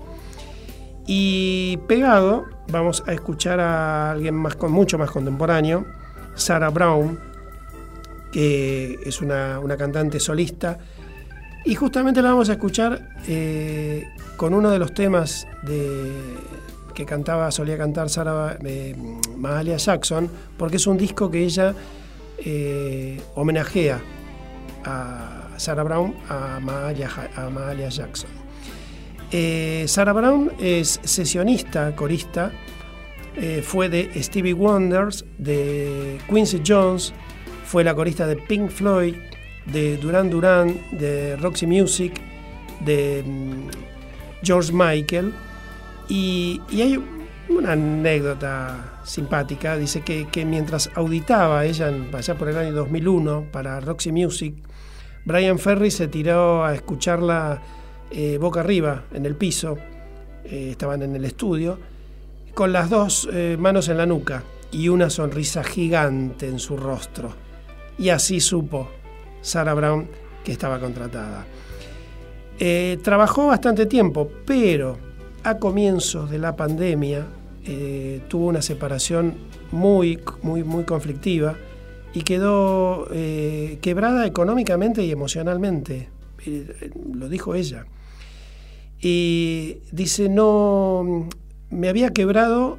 Y 1.06 1.78
pegado, 1.88 2.46
vamos 2.72 3.04
a 3.06 3.14
escuchar 3.14 3.60
a 3.60 4.12
alguien 4.12 4.34
más 4.34 4.58
mucho 4.64 4.98
más 4.98 5.12
contemporáneo, 5.12 5.86
Sarah 6.34 6.70
Brown, 6.70 7.20
es 8.36 9.22
una, 9.22 9.60
una 9.60 9.78
cantante 9.78 10.20
solista. 10.20 10.78
Y 11.66 11.74
justamente 11.74 12.22
la 12.22 12.30
vamos 12.30 12.50
a 12.50 12.54
escuchar 12.54 13.10
eh, 13.28 14.08
con 14.38 14.54
uno 14.54 14.70
de 14.70 14.78
los 14.78 14.94
temas 14.94 15.48
de, 15.64 16.12
que 16.94 17.06
cantaba, 17.06 17.52
solía 17.52 17.78
cantar 17.78 18.10
Sarah 18.10 18.58
eh, 18.64 18.96
Mahalia 19.36 19.78
Jackson, 19.78 20.30
porque 20.58 20.78
es 20.78 20.86
un 20.86 20.98
disco 20.98 21.30
que 21.32 21.44
ella 21.44 21.74
eh, 22.38 23.20
homenajea 23.36 24.00
a 24.84 25.50
Sarah 25.58 25.84
Brown 25.84 26.16
a 26.30 26.60
Mahalia, 26.60 27.10
a 27.36 27.50
Mahalia 27.50 27.90
Jackson. 27.90 28.30
Eh, 29.32 29.86
Sarah 29.88 30.14
Brown 30.14 30.52
es 30.60 31.00
sesionista, 31.04 31.96
corista, 31.96 32.52
fue 33.64 33.90
de 33.90 34.24
Stevie 34.24 34.54
Wonders, 34.54 35.26
de 35.38 36.20
Quincy 36.30 36.62
Jones, 36.66 37.14
fue 37.76 37.84
la 37.84 37.94
corista 37.94 38.26
de 38.26 38.38
Pink 38.38 38.70
Floyd, 38.70 39.16
de 39.66 39.98
Duran 39.98 40.30
Duran, 40.30 40.80
de 40.94 41.36
Roxy 41.36 41.68
Music, 41.68 42.14
de 42.80 43.22
mm, 43.22 43.68
George 44.42 44.72
Michael. 44.72 45.34
Y, 46.08 46.62
hay 46.72 47.04
una 47.50 47.74
anécdota 47.74 49.02
simpática, 49.04 49.76
dice 49.76 50.04
que, 50.04 50.46
mientras 50.46 50.90
auditaba 50.96 51.66
ella 51.66 51.92
allá 52.14 52.36
por 52.36 52.48
el 52.48 52.58
año 52.58 52.72
2001 52.72 53.48
para 53.52 53.82
Roxy 53.82 54.14
Music, 54.14 54.56
Brian 55.26 55.60
Ferry 55.60 55.92
se 55.92 56.08
tiró 56.08 56.64
a 56.64 56.74
escucharla 56.74 57.62
eh, 58.10 58.38
boca 58.40 58.62
arriba 58.62 59.04
en 59.14 59.26
el 59.26 59.36
piso, 59.36 59.78
eh, 60.46 60.70
estaban 60.72 61.02
en 61.02 61.14
el 61.14 61.26
estudio, 61.26 61.78
con 62.54 62.72
las 62.72 62.90
dos 62.90 63.28
eh, 63.34 63.58
manos 63.60 63.90
en 63.90 63.98
la 63.98 64.06
nuca 64.06 64.44
y 64.72 64.88
una 64.88 65.10
sonrisa 65.10 65.62
gigante 65.62 66.48
en 66.48 66.60
su 66.60 66.78
rostro. 66.78 67.44
Y 67.98 68.10
así 68.10 68.40
supo 68.40 68.90
Sarah 69.42 69.74
Brown 69.74 70.08
que 70.44 70.52
estaba 70.52 70.80
contratada. 70.80 71.46
Eh, 72.58 73.00
trabajó 73.04 73.48
bastante 73.48 73.86
tiempo, 73.86 74.30
pero 74.46 74.98
a 75.44 75.58
comienzos 75.58 76.30
de 76.30 76.40
la 76.40 76.56
pandemia 76.56 77.26
eh, 77.66 78.22
tuvo 78.30 78.48
una 78.48 78.62
separación 78.62 79.36
muy, 79.72 80.20
muy, 80.42 80.64
muy 80.64 80.86
conflictiva 80.86 81.56
y 82.14 82.22
quedó 82.22 83.08
eh, 83.12 83.78
quebrada 83.82 84.26
económicamente 84.26 85.04
y 85.04 85.12
emocionalmente. 85.12 86.10
Lo 87.14 87.28
dijo 87.28 87.56
ella. 87.56 87.88
Y 89.02 89.78
dice, 89.92 90.30
no, 90.30 91.28
me 91.70 91.90
había 91.90 92.12
quebrado 92.12 92.78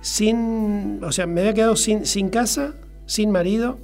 sin, 0.00 1.00
o 1.02 1.12
sea, 1.12 1.26
me 1.26 1.40
había 1.40 1.54
quedado 1.54 1.76
sin, 1.76 2.06
sin 2.06 2.28
casa, 2.28 2.74
sin 3.10 3.32
marido 3.32 3.76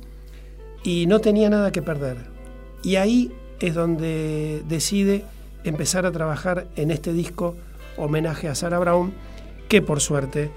y 0.85 1.07
no 1.07 1.21
tenía 1.21 1.51
nada 1.51 1.73
que 1.73 1.83
perder. 1.83 2.17
Y 2.85 2.95
ahí 2.95 3.33
es 3.59 3.75
donde 3.75 4.63
decide 4.69 5.25
empezar 5.65 6.07
a 6.07 6.13
trabajar 6.13 6.69
en 6.77 6.93
este 6.93 7.13
disco 7.13 7.57
homenaje 7.97 8.49
a 8.49 8.55
Sarah 8.55 8.79
Brown, 8.79 9.13
que 9.69 9.83
por 9.83 10.01
suerte 10.01 10.53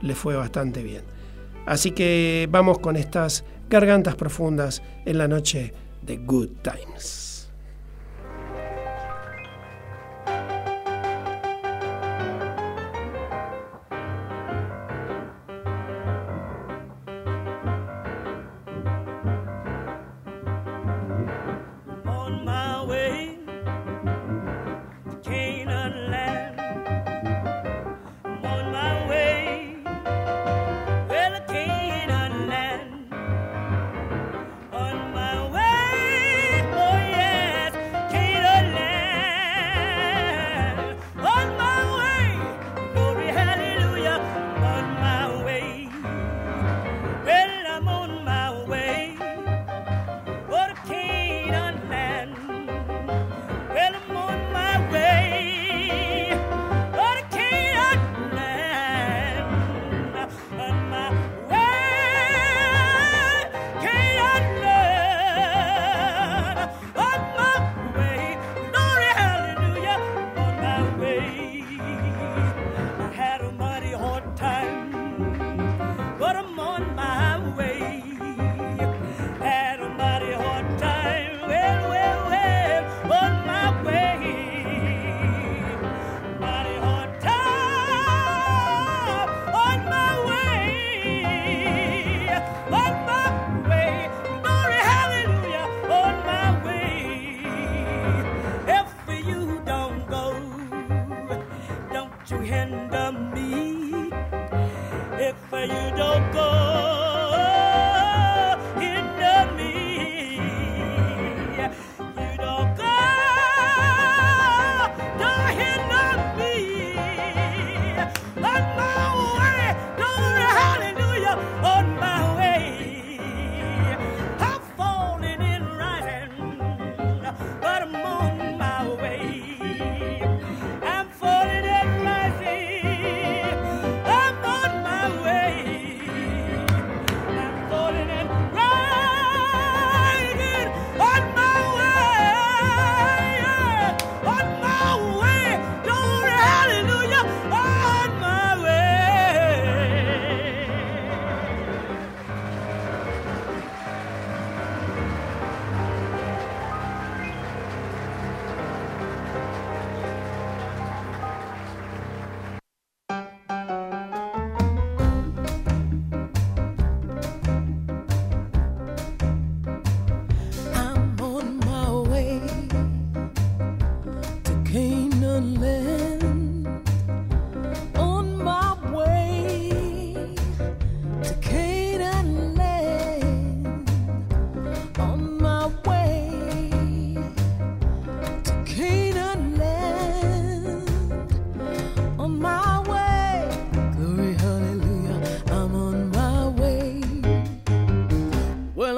le 0.00 0.14
fue 0.14 0.36
bastante 0.36 0.82
bien. 0.82 1.02
Así 1.66 1.90
que 1.90 2.48
vamos 2.50 2.78
con 2.78 2.96
estas 2.96 3.44
gargantas 3.68 4.14
profundas 4.14 4.82
en 5.04 5.18
la 5.18 5.28
noche 5.28 5.74
de 6.00 6.16
Good 6.16 6.48
Times. 6.62 7.23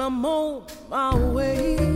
I'm 0.07 0.23
on 0.23 0.63
my 0.89 1.15
way 1.33 1.86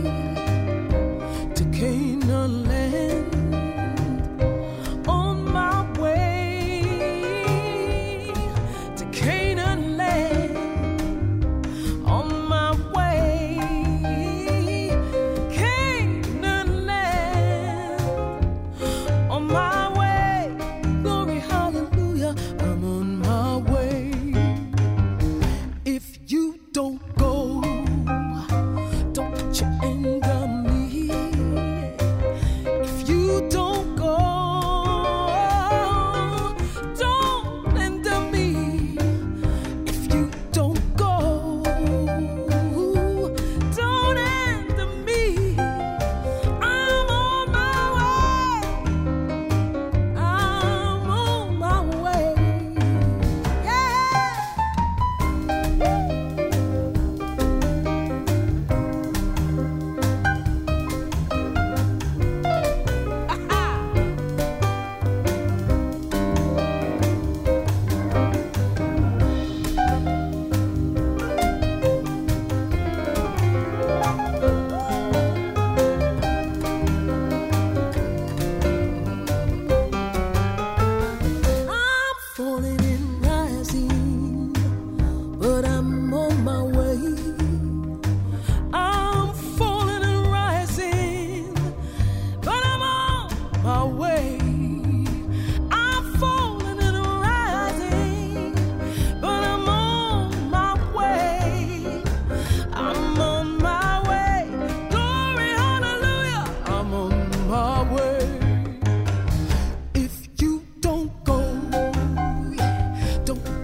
don't 113.24 113.61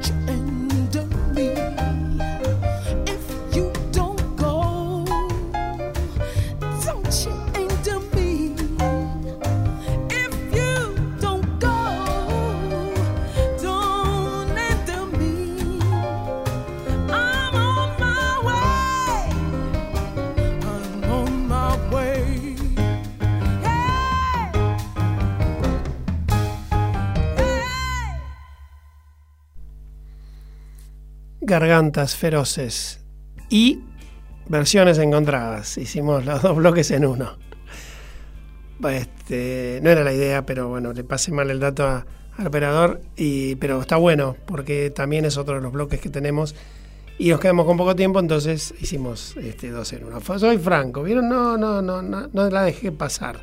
Gargantas 31.49 32.15
Feroces 32.15 33.01
y 33.49 33.81
versiones 34.49 34.99
encontradas. 34.99 35.79
Hicimos 35.79 36.25
los 36.27 36.43
dos 36.43 36.55
bloques 36.57 36.91
en 36.91 37.07
uno. 37.07 37.39
Este, 38.91 39.81
no 39.83 39.91
era 39.91 40.05
la 40.05 40.13
idea, 40.13 40.45
pero 40.47 40.69
bueno, 40.69 40.93
le 40.93 41.03
pasé 41.05 41.33
mal 41.33 41.51
el 41.51 41.59
dato 41.59 41.87
a- 41.87 42.07
al 42.37 42.47
operador, 42.47 43.01
y, 43.17 43.57
pero 43.57 43.81
está 43.81 43.97
bueno 43.97 44.37
porque 44.47 44.91
también 44.91 45.25
es 45.25 45.37
otro 45.37 45.57
de 45.57 45.61
los 45.61 45.73
bloques 45.73 46.01
que 46.01 46.09
tenemos 46.11 46.55
y 47.19 47.31
nos 47.31 47.41
quedamos 47.41 47.67
con 47.67 47.77
poco 47.77 47.97
tiempo, 47.97 48.21
entonces 48.21 48.73
hicimos 48.81 49.37
este, 49.39 49.71
dos 49.71 49.93
en 49.95 50.05
uno. 50.05 50.21
Soy 50.21 50.59
franco, 50.59 51.03
¿vieron? 51.03 51.29
No, 51.29 51.57
no, 51.57 51.83
no, 51.83 52.01
no, 52.03 52.29
no 52.33 52.51
la 52.51 52.63
dejé 52.63 52.93
pasar. 52.93 53.41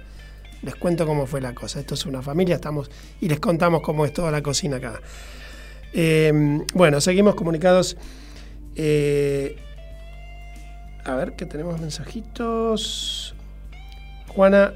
Les 0.62 0.76
cuento 0.76 1.06
cómo 1.06 1.26
fue 1.28 1.42
la 1.42 1.54
cosa. 1.54 1.82
Esto 1.82 1.96
es 1.96 2.06
una 2.06 2.22
familia, 2.22 2.56
estamos 2.56 2.90
y 3.20 3.28
les 3.28 3.40
contamos 3.42 3.82
cómo 3.82 4.06
es 4.06 4.14
toda 4.14 4.32
la 4.32 4.42
cocina 4.42 4.78
acá. 4.78 5.02
Eh, 5.94 6.62
bueno, 6.74 7.02
seguimos 7.02 7.36
comunicados. 7.36 7.98
Eh, 8.76 9.56
a 11.04 11.16
ver, 11.16 11.36
que 11.36 11.46
tenemos 11.46 11.80
mensajitos. 11.80 13.36
Juana, 14.28 14.74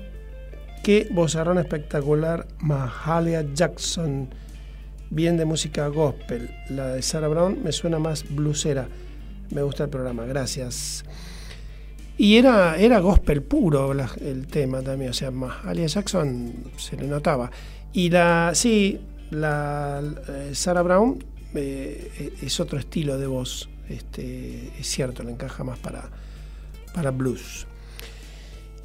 qué 0.84 1.08
vozarrón 1.12 1.58
espectacular. 1.58 2.48
Mahalia 2.60 3.46
Jackson, 3.54 4.30
bien 5.10 5.38
de 5.38 5.46
música 5.46 5.88
gospel. 5.88 6.50
La 6.70 6.88
de 6.88 7.02
Sarah 7.02 7.28
Brown 7.28 7.64
me 7.64 7.72
suena 7.72 8.00
más 8.00 8.24
blusera. 8.30 8.88
Me 9.52 9.64
gusta 9.64 9.86
el 9.86 9.90
programa, 9.90 10.26
gracias. 10.26 11.04
Y 12.20 12.36
era, 12.36 12.78
era 12.78 13.00
gospel 13.00 13.42
puro 13.42 13.94
el 13.94 14.48
tema 14.48 14.82
también, 14.82 15.12
o 15.12 15.14
sea, 15.14 15.32
Mahalia 15.32 15.88
Jackson 15.88 16.54
se 16.78 16.98
le 16.98 17.08
notaba. 17.08 17.50
Y 17.94 18.10
la, 18.10 18.52
sí, 18.54 19.00
la, 19.32 20.02
eh, 20.28 20.52
Sarah 20.54 20.82
Brown 20.82 21.24
eh, 21.54 22.34
es 22.42 22.60
otro 22.60 22.80
estilo 22.80 23.18
de 23.18 23.28
voz, 23.28 23.70
este, 23.90 24.72
es 24.80 24.88
cierto, 24.88 25.24
le 25.24 25.32
encaja 25.32 25.64
más 25.64 25.80
para, 25.80 26.10
para 26.94 27.12
blues. 27.12 27.68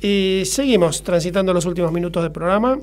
Eh, 0.01 0.43
seguimos 0.47 1.03
transitando 1.03 1.53
los 1.55 1.65
últimos 1.65 1.93
minutos 1.93 2.23
del 2.23 2.33
programa 2.33 2.79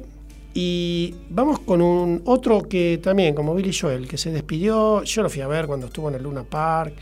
y 0.54 1.16
vamos 1.30 1.60
con 1.60 1.82
un 1.82 2.22
otro 2.26 2.64
que 2.64 3.00
también, 3.02 3.36
como 3.36 3.54
Billy 3.54 3.74
Joel, 3.74 4.08
que 4.08 4.18
se 4.18 4.32
despidió, 4.32 5.04
yo 5.04 5.24
lo 5.24 5.30
fui 5.30 5.42
a 5.42 5.48
ver 5.48 5.68
cuando 5.68 5.88
estuvo 5.88 6.10
en 6.10 6.16
el 6.16 6.24
Luna 6.24 6.44
Park, 6.44 6.94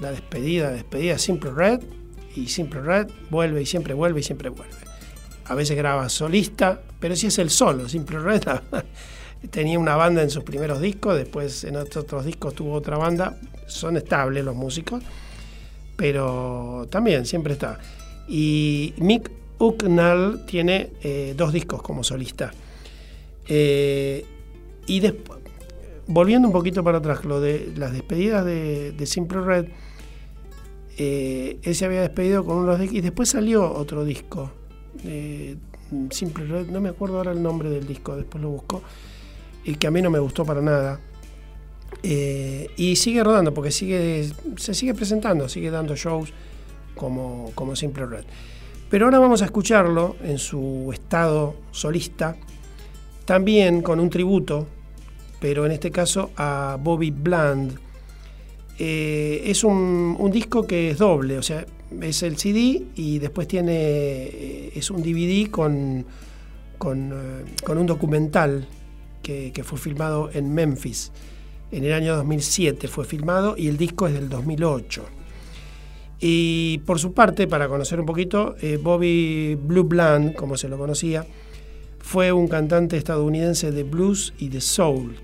la 0.00 0.10
despedida, 0.10 0.70
despedida 0.70 1.18
Simple 1.18 1.50
Red, 1.50 1.80
y 2.36 2.48
Simple 2.48 2.80
Red 2.80 3.08
vuelve 3.30 3.62
y 3.62 3.66
siempre 3.66 3.94
vuelve 3.94 4.20
y 4.20 4.22
siempre 4.22 4.48
vuelve. 4.48 4.74
A 5.46 5.54
veces 5.54 5.76
graba 5.76 6.08
solista, 6.08 6.80
pero 6.98 7.14
si 7.14 7.28
es 7.28 7.38
el 7.38 7.50
solo, 7.50 7.88
Simple 7.88 8.18
Red 8.18 8.42
tenía 9.50 9.78
una 9.78 9.96
banda 9.96 10.22
en 10.22 10.30
sus 10.30 10.44
primeros 10.44 10.80
discos, 10.80 11.16
después 11.16 11.64
en 11.64 11.76
otros 11.76 12.24
discos 12.24 12.54
tuvo 12.54 12.72
otra 12.72 12.96
banda, 12.98 13.38
son 13.66 13.96
estables 13.96 14.44
los 14.44 14.54
músicos, 14.54 15.02
pero 15.96 16.86
también 16.90 17.26
siempre 17.26 17.52
está. 17.52 17.78
Y 18.28 18.94
Mick 18.98 19.30
Hucknall 19.58 20.44
tiene 20.46 20.92
eh, 21.02 21.34
dos 21.36 21.52
discos 21.52 21.82
como 21.82 22.02
solista. 22.04 22.52
Eh, 23.48 24.24
y 24.86 25.00
después, 25.00 25.40
volviendo 26.06 26.48
un 26.48 26.52
poquito 26.52 26.82
para 26.82 26.98
atrás, 26.98 27.24
lo 27.24 27.40
de 27.40 27.72
las 27.76 27.92
despedidas 27.92 28.44
de, 28.44 28.92
de 28.92 29.06
Simple 29.06 29.40
Red, 29.40 29.66
eh, 30.96 31.58
él 31.62 31.74
se 31.74 31.84
había 31.84 32.02
despedido 32.02 32.44
con 32.44 32.58
unos 32.58 32.78
discos 32.78 32.96
y 32.96 33.00
después 33.00 33.28
salió 33.28 33.72
otro 33.72 34.04
disco. 34.04 34.50
eh, 35.04 35.56
Simple 36.10 36.46
Red, 36.46 36.66
no 36.68 36.80
me 36.80 36.88
acuerdo 36.88 37.18
ahora 37.18 37.32
el 37.32 37.42
nombre 37.42 37.70
del 37.70 37.86
disco, 37.86 38.16
después 38.16 38.42
lo 38.42 38.50
busco, 38.50 38.82
y 39.64 39.74
que 39.76 39.86
a 39.86 39.90
mí 39.90 40.02
no 40.02 40.10
me 40.10 40.18
gustó 40.18 40.44
para 40.44 40.60
nada. 40.60 41.00
Eh, 42.02 42.68
y 42.76 42.96
sigue 42.96 43.24
rodando 43.24 43.54
porque 43.54 43.70
sigue, 43.70 44.30
se 44.56 44.74
sigue 44.74 44.94
presentando, 44.94 45.48
sigue 45.48 45.70
dando 45.70 45.96
shows 45.96 46.32
como, 46.94 47.50
como 47.54 47.76
Simple 47.76 48.06
Red. 48.06 48.24
Pero 48.90 49.06
ahora 49.06 49.18
vamos 49.18 49.42
a 49.42 49.46
escucharlo 49.46 50.16
en 50.22 50.38
su 50.38 50.90
estado 50.92 51.56
solista, 51.70 52.36
también 53.24 53.82
con 53.82 53.98
un 54.00 54.10
tributo, 54.10 54.66
pero 55.40 55.66
en 55.66 55.72
este 55.72 55.90
caso 55.90 56.30
a 56.36 56.78
Bobby 56.80 57.10
Bland. 57.10 57.78
Eh, 58.78 59.42
es 59.46 59.62
un, 59.62 60.16
un 60.18 60.30
disco 60.30 60.66
que 60.66 60.90
es 60.90 60.98
doble, 60.98 61.38
o 61.38 61.42
sea, 61.42 61.64
es 62.02 62.22
el 62.22 62.36
CD 62.36 62.82
y 62.96 63.18
después 63.18 63.46
tiene, 63.46 63.74
eh, 63.74 64.72
es 64.74 64.90
un 64.90 65.02
DVD 65.02 65.50
con, 65.50 66.04
con, 66.78 67.12
eh, 67.12 67.44
con 67.64 67.78
un 67.78 67.86
documental 67.86 68.66
que, 69.24 69.64
fue 69.64 69.78
filmado 69.78 70.30
en 70.32 70.54
Memphis. 70.54 71.10
En 71.72 71.84
el 71.84 71.92
año 71.92 72.14
2007 72.14 72.86
fue 72.86 73.04
filmado 73.04 73.56
y 73.56 73.66
el 73.68 73.76
disco 73.76 74.06
es 74.06 74.14
del 74.14 74.28
2008. 74.28 75.04
Y 76.20 76.78
por 76.86 77.00
su 77.00 77.12
parte, 77.12 77.48
para 77.48 77.68
conocer 77.68 77.98
un 77.98 78.06
poquito, 78.06 78.54
eh, 78.60 78.78
Bobby 78.80 79.56
Blue 79.56 79.84
Bland, 79.84 80.34
como 80.34 80.56
se 80.56 80.68
lo 80.68 80.78
conocía, 80.78 81.26
fue 81.98 82.30
un 82.30 82.46
cantante 82.46 82.96
estadounidense 82.96 83.72
de 83.72 83.82
blues 83.82 84.34
y 84.38 84.48
de 84.48 84.60
soul. 84.60 85.16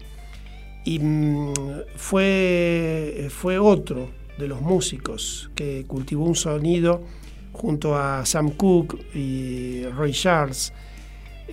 Y 0.84 0.98
mm, 0.98 1.52
fue, 1.94 3.28
fue 3.30 3.58
otro 3.58 4.08
de 4.38 4.48
los 4.48 4.60
músicos 4.60 5.50
que 5.54 5.84
cultivó 5.86 6.24
un 6.24 6.34
sonido 6.34 7.02
junto 7.52 7.96
a 7.96 8.24
Sam 8.24 8.50
Cooke 8.50 9.14
y 9.14 9.84
Roy 9.84 10.12
Charles, 10.12 10.72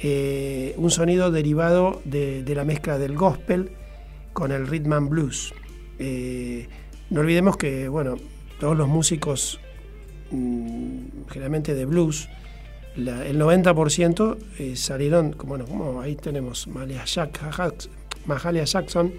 eh, 0.02 0.74
un 0.78 0.92
sonido 0.92 1.32
derivado 1.32 2.02
de, 2.06 2.44
la 2.56 2.64
mezcla 2.64 2.98
del 2.98 3.16
gospel 3.16 3.72
con 4.34 4.52
el 4.52 4.68
rhythm 4.68 4.94
and 4.94 5.10
blues. 5.10 5.54
Eh, 6.00 6.68
no 7.10 7.22
olvidemos 7.22 7.58
que, 7.58 7.88
bueno, 7.88 8.16
todos 8.60 8.78
los 8.78 8.88
músicos 8.88 9.60
mm, 10.32 11.28
generalmente 11.30 11.74
de 11.74 11.86
blues, 11.86 12.30
el 12.96 13.40
90% 13.40 14.38
eh, 14.58 14.76
salieron, 14.76 15.36
bueno, 15.46 15.66
como 15.66 16.02
ahí 16.02 16.16
tenemos 16.16 16.68
Mahalia, 16.68 17.06
Jack- 17.06 17.40
Jack- 17.56 17.90
Mahalia 18.26 18.64
Jackson, 18.64 19.14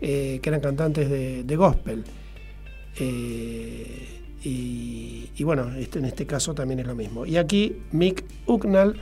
que 0.00 0.40
eran 0.42 0.60
cantantes 0.60 1.08
de, 1.08 1.56
gospel. 1.56 2.04
Y, 4.44 5.44
bueno, 5.44 5.72
este, 5.76 5.98
en 6.00 6.06
este 6.06 6.26
caso 6.26 6.54
también 6.54 6.80
es 6.80 6.86
lo 6.86 6.94
mismo. 6.94 7.24
Y 7.26 7.36
aquí 7.36 7.76
Mick 7.92 8.24
Hucknall 8.46 8.96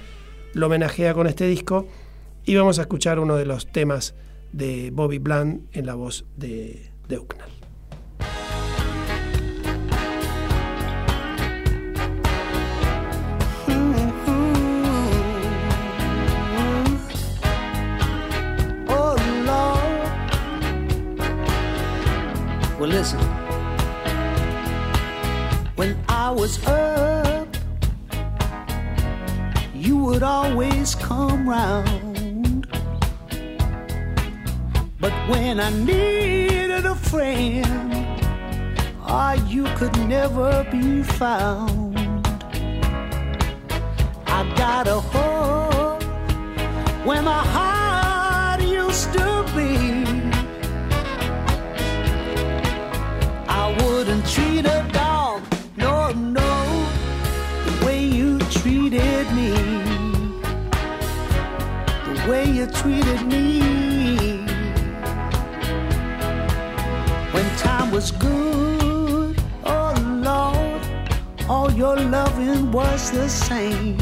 lo 0.52 0.66
homenajea 0.66 1.14
con 1.14 1.26
este 1.26 1.46
disco 1.46 1.86
y 2.44 2.56
vamos 2.56 2.78
a 2.78 2.82
escuchar 2.82 3.18
uno 3.18 3.36
de 3.36 3.46
los 3.46 3.66
temas 3.66 4.14
de 4.52 4.90
Bobby 4.92 5.18
Bland 5.18 5.68
en 5.72 5.86
la 5.86 5.94
voz 5.94 6.24
de, 6.36 6.90
de 7.08 7.18
Hucknall. 7.18 7.50
Lord. 19.46 19.90
Well, 22.78 22.88
listen. 22.88 23.20
When 25.76 25.96
I 26.08 26.30
was 26.30 26.58
would 30.10 30.22
always 30.24 30.96
come 30.96 31.48
round. 31.48 32.66
But 34.98 35.12
when 35.30 35.60
I 35.60 35.70
needed 35.70 36.84
a 36.84 36.96
friend, 36.96 37.92
ah, 39.02 39.34
you 39.46 39.64
could 39.78 39.96
never 40.08 40.66
be 40.72 41.04
found. 41.04 42.26
I 44.26 44.40
got 44.56 44.88
a 44.88 45.00
hope 45.14 46.02
where 47.06 47.22
my 47.22 47.42
heart 47.54 48.60
used 48.62 49.12
to 49.12 49.28
be. 49.54 49.76
I 53.60 53.64
wouldn't 53.78 54.26
treat 54.26 54.66
a 54.66 54.80
dog, 54.92 55.40
no, 55.76 56.10
no, 56.10 56.50
the 57.66 57.86
way 57.86 58.04
you 58.04 58.38
treated 58.58 59.26
me, 59.38 59.59
way 62.30 62.44
you 62.44 62.66
treated 62.66 63.22
me. 63.26 63.60
When 67.34 67.46
time 67.56 67.90
was 67.90 68.12
good, 68.12 69.34
oh 69.64 69.92
Lord, 70.28 70.80
all 71.48 71.72
your 71.72 71.96
loving 71.96 72.70
was 72.70 73.10
the 73.10 73.28
same. 73.28 73.96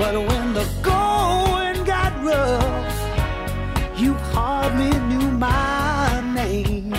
But 0.00 0.14
when 0.28 0.46
the 0.58 0.66
going 0.82 1.78
got 1.84 2.12
rough, 2.22 2.96
you 3.96 4.12
hardly 4.34 4.92
knew 5.08 5.28
my 5.30 6.20
name. 6.34 6.92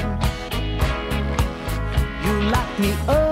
You 2.26 2.34
locked 2.53 2.80
me 2.80 2.91
up 3.07 3.22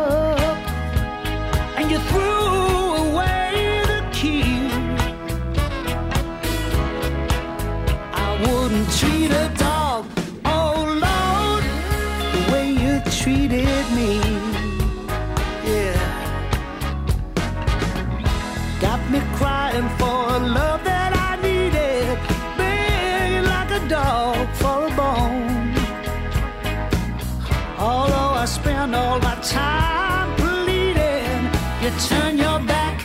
spend 28.52 28.94
all 28.94 29.18
my 29.20 29.36
time 29.36 30.36
pleading, 30.36 31.44
you 31.82 31.90
turn 32.10 32.38
your 32.38 32.60
back 32.74 32.98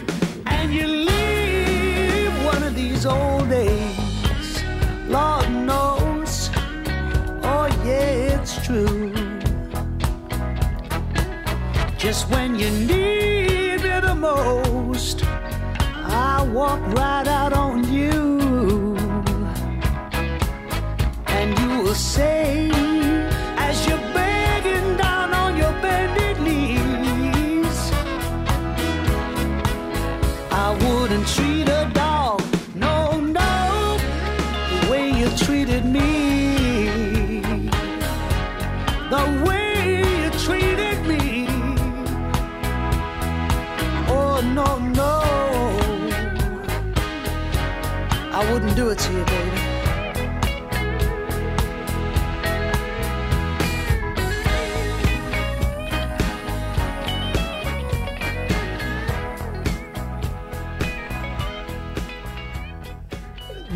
and 0.46 0.74
you 0.74 0.86
leave 0.86 2.32
one 2.44 2.62
of 2.64 2.74
these 2.74 3.06
old 3.06 3.48
days. 3.48 4.50
Lord 5.08 5.48
knows, 5.68 6.50
oh 7.52 7.66
yeah, 7.84 8.34
it's 8.34 8.54
true. 8.66 9.14
Just 11.96 12.28
when 12.28 12.58
you 12.58 12.70
need 12.90 13.82
me 13.84 14.00
the 14.08 14.16
most, 14.16 15.24
I 15.24 16.44
walk 16.52 16.80
right 17.02 17.28
out 17.28 17.52
on 17.52 17.76
you. 17.92 18.96
And 21.28 21.48
you 21.60 21.82
will 21.84 21.94
say, 21.94 22.35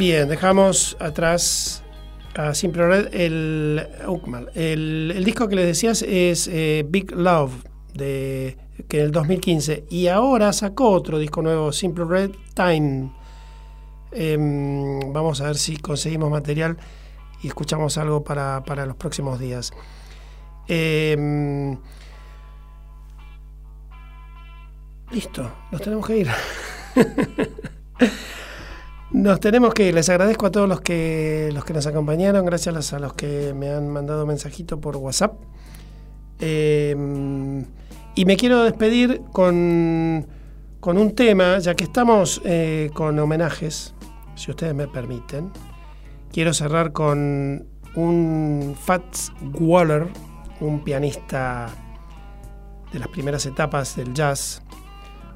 Bien, 0.01 0.27
dejamos 0.31 0.97
atrás 0.99 1.83
a 2.35 2.55
Simple 2.55 2.87
Red. 2.87 3.09
El, 3.13 3.87
uh, 4.09 4.19
el, 4.55 5.13
el 5.15 5.25
disco 5.25 5.47
que 5.47 5.57
les 5.57 5.67
decías 5.67 6.01
es 6.01 6.49
eh, 6.49 6.87
Big 6.89 7.13
Love, 7.15 7.53
de, 7.93 8.57
que 8.89 9.01
en 9.01 9.05
el 9.05 9.13
2015. 9.13 9.85
Y 9.91 10.07
ahora 10.07 10.55
sacó 10.55 10.89
otro 10.89 11.19
disco 11.19 11.43
nuevo, 11.43 11.71
Simple 11.71 12.07
Red 12.07 12.31
Time. 12.55 13.13
Em, 14.13 15.13
vamos 15.13 15.43
a 15.43 15.49
ver 15.49 15.57
si 15.57 15.77
conseguimos 15.77 16.31
material 16.31 16.79
y 17.43 17.49
escuchamos 17.49 17.99
algo 17.99 18.25
para, 18.25 18.65
para 18.65 18.87
los 18.87 18.97
próximos 18.97 19.39
días. 19.39 19.71
Em, 20.67 21.77
listo, 25.11 25.53
nos 25.71 25.83
tenemos 25.83 26.07
que 26.07 26.17
ir. 26.17 26.29
Nos 29.13 29.41
tenemos 29.41 29.75
que 29.75 29.89
ir. 29.89 29.95
Les 29.95 30.09
agradezco 30.09 30.47
a 30.47 30.51
todos 30.51 30.69
los 30.69 30.81
que, 30.81 31.51
los 31.53 31.65
que 31.65 31.73
nos 31.73 31.87
acompañaron. 31.87 32.47
Gracias 32.47 32.93
a 32.93 32.99
los 32.99 33.13
que 33.15 33.53
me 33.55 33.71
han 33.71 33.89
mandado 33.89 34.25
mensajito 34.25 34.81
por 34.81 34.97
WhatsApp. 34.97 35.35
Eh, 36.39 36.95
y 38.15 38.25
me 38.25 38.37
quiero 38.37 38.63
despedir 38.63 39.23
con, 39.33 40.27
con 40.79 40.97
un 40.97 41.15
tema, 41.15 41.59
ya 41.59 41.75
que 41.75 41.85
estamos 41.85 42.41
eh, 42.45 42.91
con 42.95 43.19
homenajes, 43.19 43.95
si 44.37 44.51
ustedes 44.51 44.75
me 44.75 44.87
permiten. 44.87 45.51
Quiero 46.33 46.55
cerrar 46.55 46.93
con 46.93 47.67
un 47.97 48.77
Fats 48.81 49.33
Waller, 49.59 50.07
un 50.61 50.85
pianista 50.85 51.69
de 52.93 52.99
las 52.99 53.09
primeras 53.09 53.45
etapas 53.47 53.97
del 53.97 54.15
jazz 54.15 54.63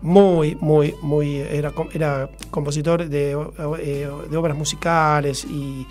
muy, 0.04 0.54
muy, 0.60 0.94
muy. 1.00 1.38
Era, 1.38 1.72
era 1.94 2.28
compositor 2.50 3.08
de, 3.08 3.32
eh, 3.80 4.10
de 4.30 4.36
obras 4.36 4.56
musicales 4.56 5.44
y. 5.46 5.86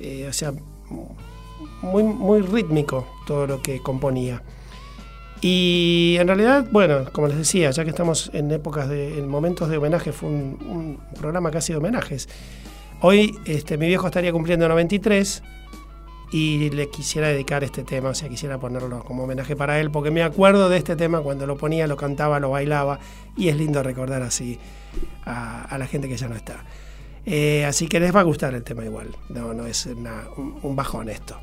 Eh, 0.00 0.26
o 0.26 0.32
sea, 0.32 0.54
muy, 1.82 2.02
muy 2.02 2.40
rítmico 2.40 3.06
todo 3.26 3.46
lo 3.46 3.62
que 3.62 3.80
componía. 3.80 4.42
Y 5.42 6.16
en 6.18 6.28
realidad, 6.28 6.66
bueno, 6.72 7.04
como 7.12 7.28
les 7.28 7.36
decía, 7.36 7.70
ya 7.72 7.84
que 7.84 7.90
estamos 7.90 8.30
en 8.32 8.50
épocas 8.50 8.88
de. 8.88 9.18
en 9.18 9.28
momentos 9.28 9.68
de 9.68 9.76
homenaje, 9.76 10.12
fue 10.12 10.30
un, 10.30 10.58
un 10.66 10.98
programa 11.20 11.50
casi 11.50 11.74
de 11.74 11.78
homenajes. 11.78 12.30
Hoy 13.02 13.38
este, 13.44 13.76
mi 13.76 13.86
viejo 13.86 14.06
estaría 14.06 14.32
cumpliendo 14.32 14.66
93 14.66 15.42
y 16.32 16.70
le 16.70 16.88
quisiera 16.88 17.28
dedicar 17.28 17.62
este 17.62 17.84
tema, 17.84 18.08
o 18.08 18.14
sea, 18.14 18.28
quisiera 18.28 18.58
ponerlo 18.58 19.04
como 19.04 19.24
homenaje 19.24 19.54
para 19.54 19.78
él, 19.78 19.90
porque 19.90 20.10
me 20.10 20.22
acuerdo 20.22 20.70
de 20.70 20.78
este 20.78 20.96
tema 20.96 21.20
cuando 21.20 21.46
lo 21.46 21.58
ponía, 21.58 21.86
lo 21.86 21.98
cantaba, 21.98 22.40
lo 22.40 22.50
bailaba, 22.50 22.98
y 23.36 23.48
es 23.48 23.56
lindo 23.56 23.82
recordar 23.82 24.22
así 24.22 24.58
a, 25.26 25.76
la 25.78 25.86
gente 25.86 26.08
que 26.08 26.16
ya 26.16 26.28
no 26.28 26.34
está. 26.34 26.64
Eh, 27.26 27.66
así 27.66 27.86
que 27.86 28.00
les 28.00 28.16
va 28.16 28.20
a 28.20 28.22
gustar 28.22 28.54
el 28.54 28.64
tema 28.64 28.82
igual, 28.82 29.14
no, 29.28 29.52
no 29.52 29.66
es 29.66 29.84
un, 29.84 30.08
un, 30.62 30.74
bajón 30.74 31.10
esto. 31.10 31.38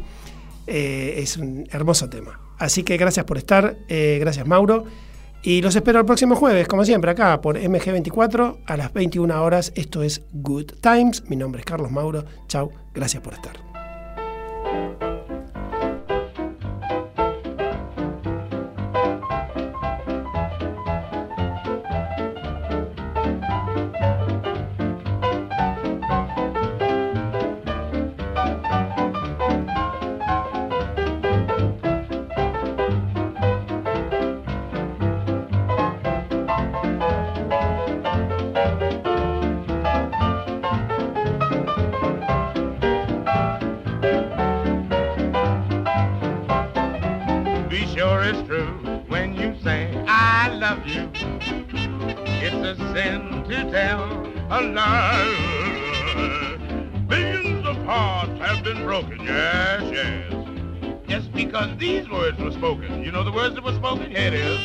Eh, 0.66 1.14
es 1.18 1.38
un 1.38 1.68
hermoso 1.72 2.10
tema. 2.10 2.40
Así 2.58 2.82
que 2.84 2.98
gracias 2.98 3.26
por 3.26 3.38
estar, 3.38 3.78
eh, 3.88 4.18
gracias 4.20 4.48
Mauro, 4.48 4.86
y 5.44 5.62
los 5.62 5.76
espero 5.76 6.00
el 6.00 6.06
próximo 6.06 6.36
jueves, 6.36 6.68
como 6.68 6.84
siempre, 6.84 7.12
acá 7.12 7.40
por 7.42 7.60
MG24 7.60 8.58
a 8.66 8.76
las 8.76 8.92
21 8.92 9.42
horas. 9.42 9.72
Esto 9.76 10.02
es 10.02 10.24
Good 10.34 10.74
Times, 10.82 11.30
mi 11.30 11.36
nombre 11.36 11.60
es 11.60 11.66
Carlos 11.66 11.92
Mauro, 11.92 12.26
chau, 12.48 12.72
gracias 12.94 13.22
por 13.22 13.36
estar. 13.36 13.69
You. 50.90 51.12
It's 52.42 52.56
a 52.56 52.76
sin 52.94 53.44
to 53.50 53.72
tell 53.72 54.04
a 54.50 54.62
lie. 54.62 56.56
Billions 57.08 57.66
of 57.66 57.78
hearts 57.86 58.40
have 58.40 58.64
been 58.64 58.84
broken, 58.84 59.20
yes, 59.22 59.84
yes. 59.94 60.34
Just 61.08 61.32
because 61.34 61.78
these 61.78 62.10
words 62.10 62.40
were 62.40 62.52
spoken. 62.52 63.04
You 63.04 63.12
know 63.12 63.24
the 63.24 63.32
words 63.32 63.56
that 63.56 63.64
were 63.64 63.74
spoken? 63.74 64.12
Here 64.12 64.28
it 64.28 64.34
is. 64.34 64.60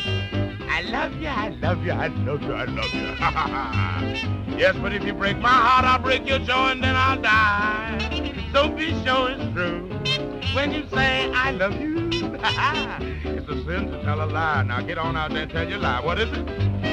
I 0.68 0.82
love 0.82 1.14
you, 1.20 1.28
I 1.28 1.48
love 1.48 1.84
you, 1.84 1.92
I 1.92 2.06
love 2.08 2.42
you, 2.42 2.52
I 2.52 2.64
love 2.64 2.94
you. 2.94 4.56
yes, 4.58 4.76
but 4.80 4.92
if 4.92 5.04
you 5.04 5.14
break 5.14 5.38
my 5.38 5.48
heart, 5.48 5.84
I'll 5.84 5.98
break 5.98 6.26
your 6.26 6.38
jaw 6.40 6.70
and 6.70 6.82
then 6.82 6.96
I'll 6.96 7.20
die. 7.20 8.50
So 8.52 8.68
be 8.68 8.90
sure 9.04 9.30
it's 9.30 9.52
true 9.52 9.88
when 10.54 10.72
you 10.72 10.86
say 10.88 11.30
I 11.32 11.50
love 11.52 11.80
you. 11.80 13.10
it's 13.24 13.48
a 13.48 13.64
sin 13.64 13.90
to 13.90 14.02
tell 14.02 14.22
a 14.22 14.26
lie. 14.26 14.62
Now 14.62 14.80
get 14.82 14.98
on 14.98 15.16
out 15.16 15.30
there 15.32 15.42
and 15.42 15.50
tell 15.50 15.68
your 15.68 15.78
lie. 15.78 16.04
What 16.04 16.18
is 16.18 16.28
it? 16.30 16.83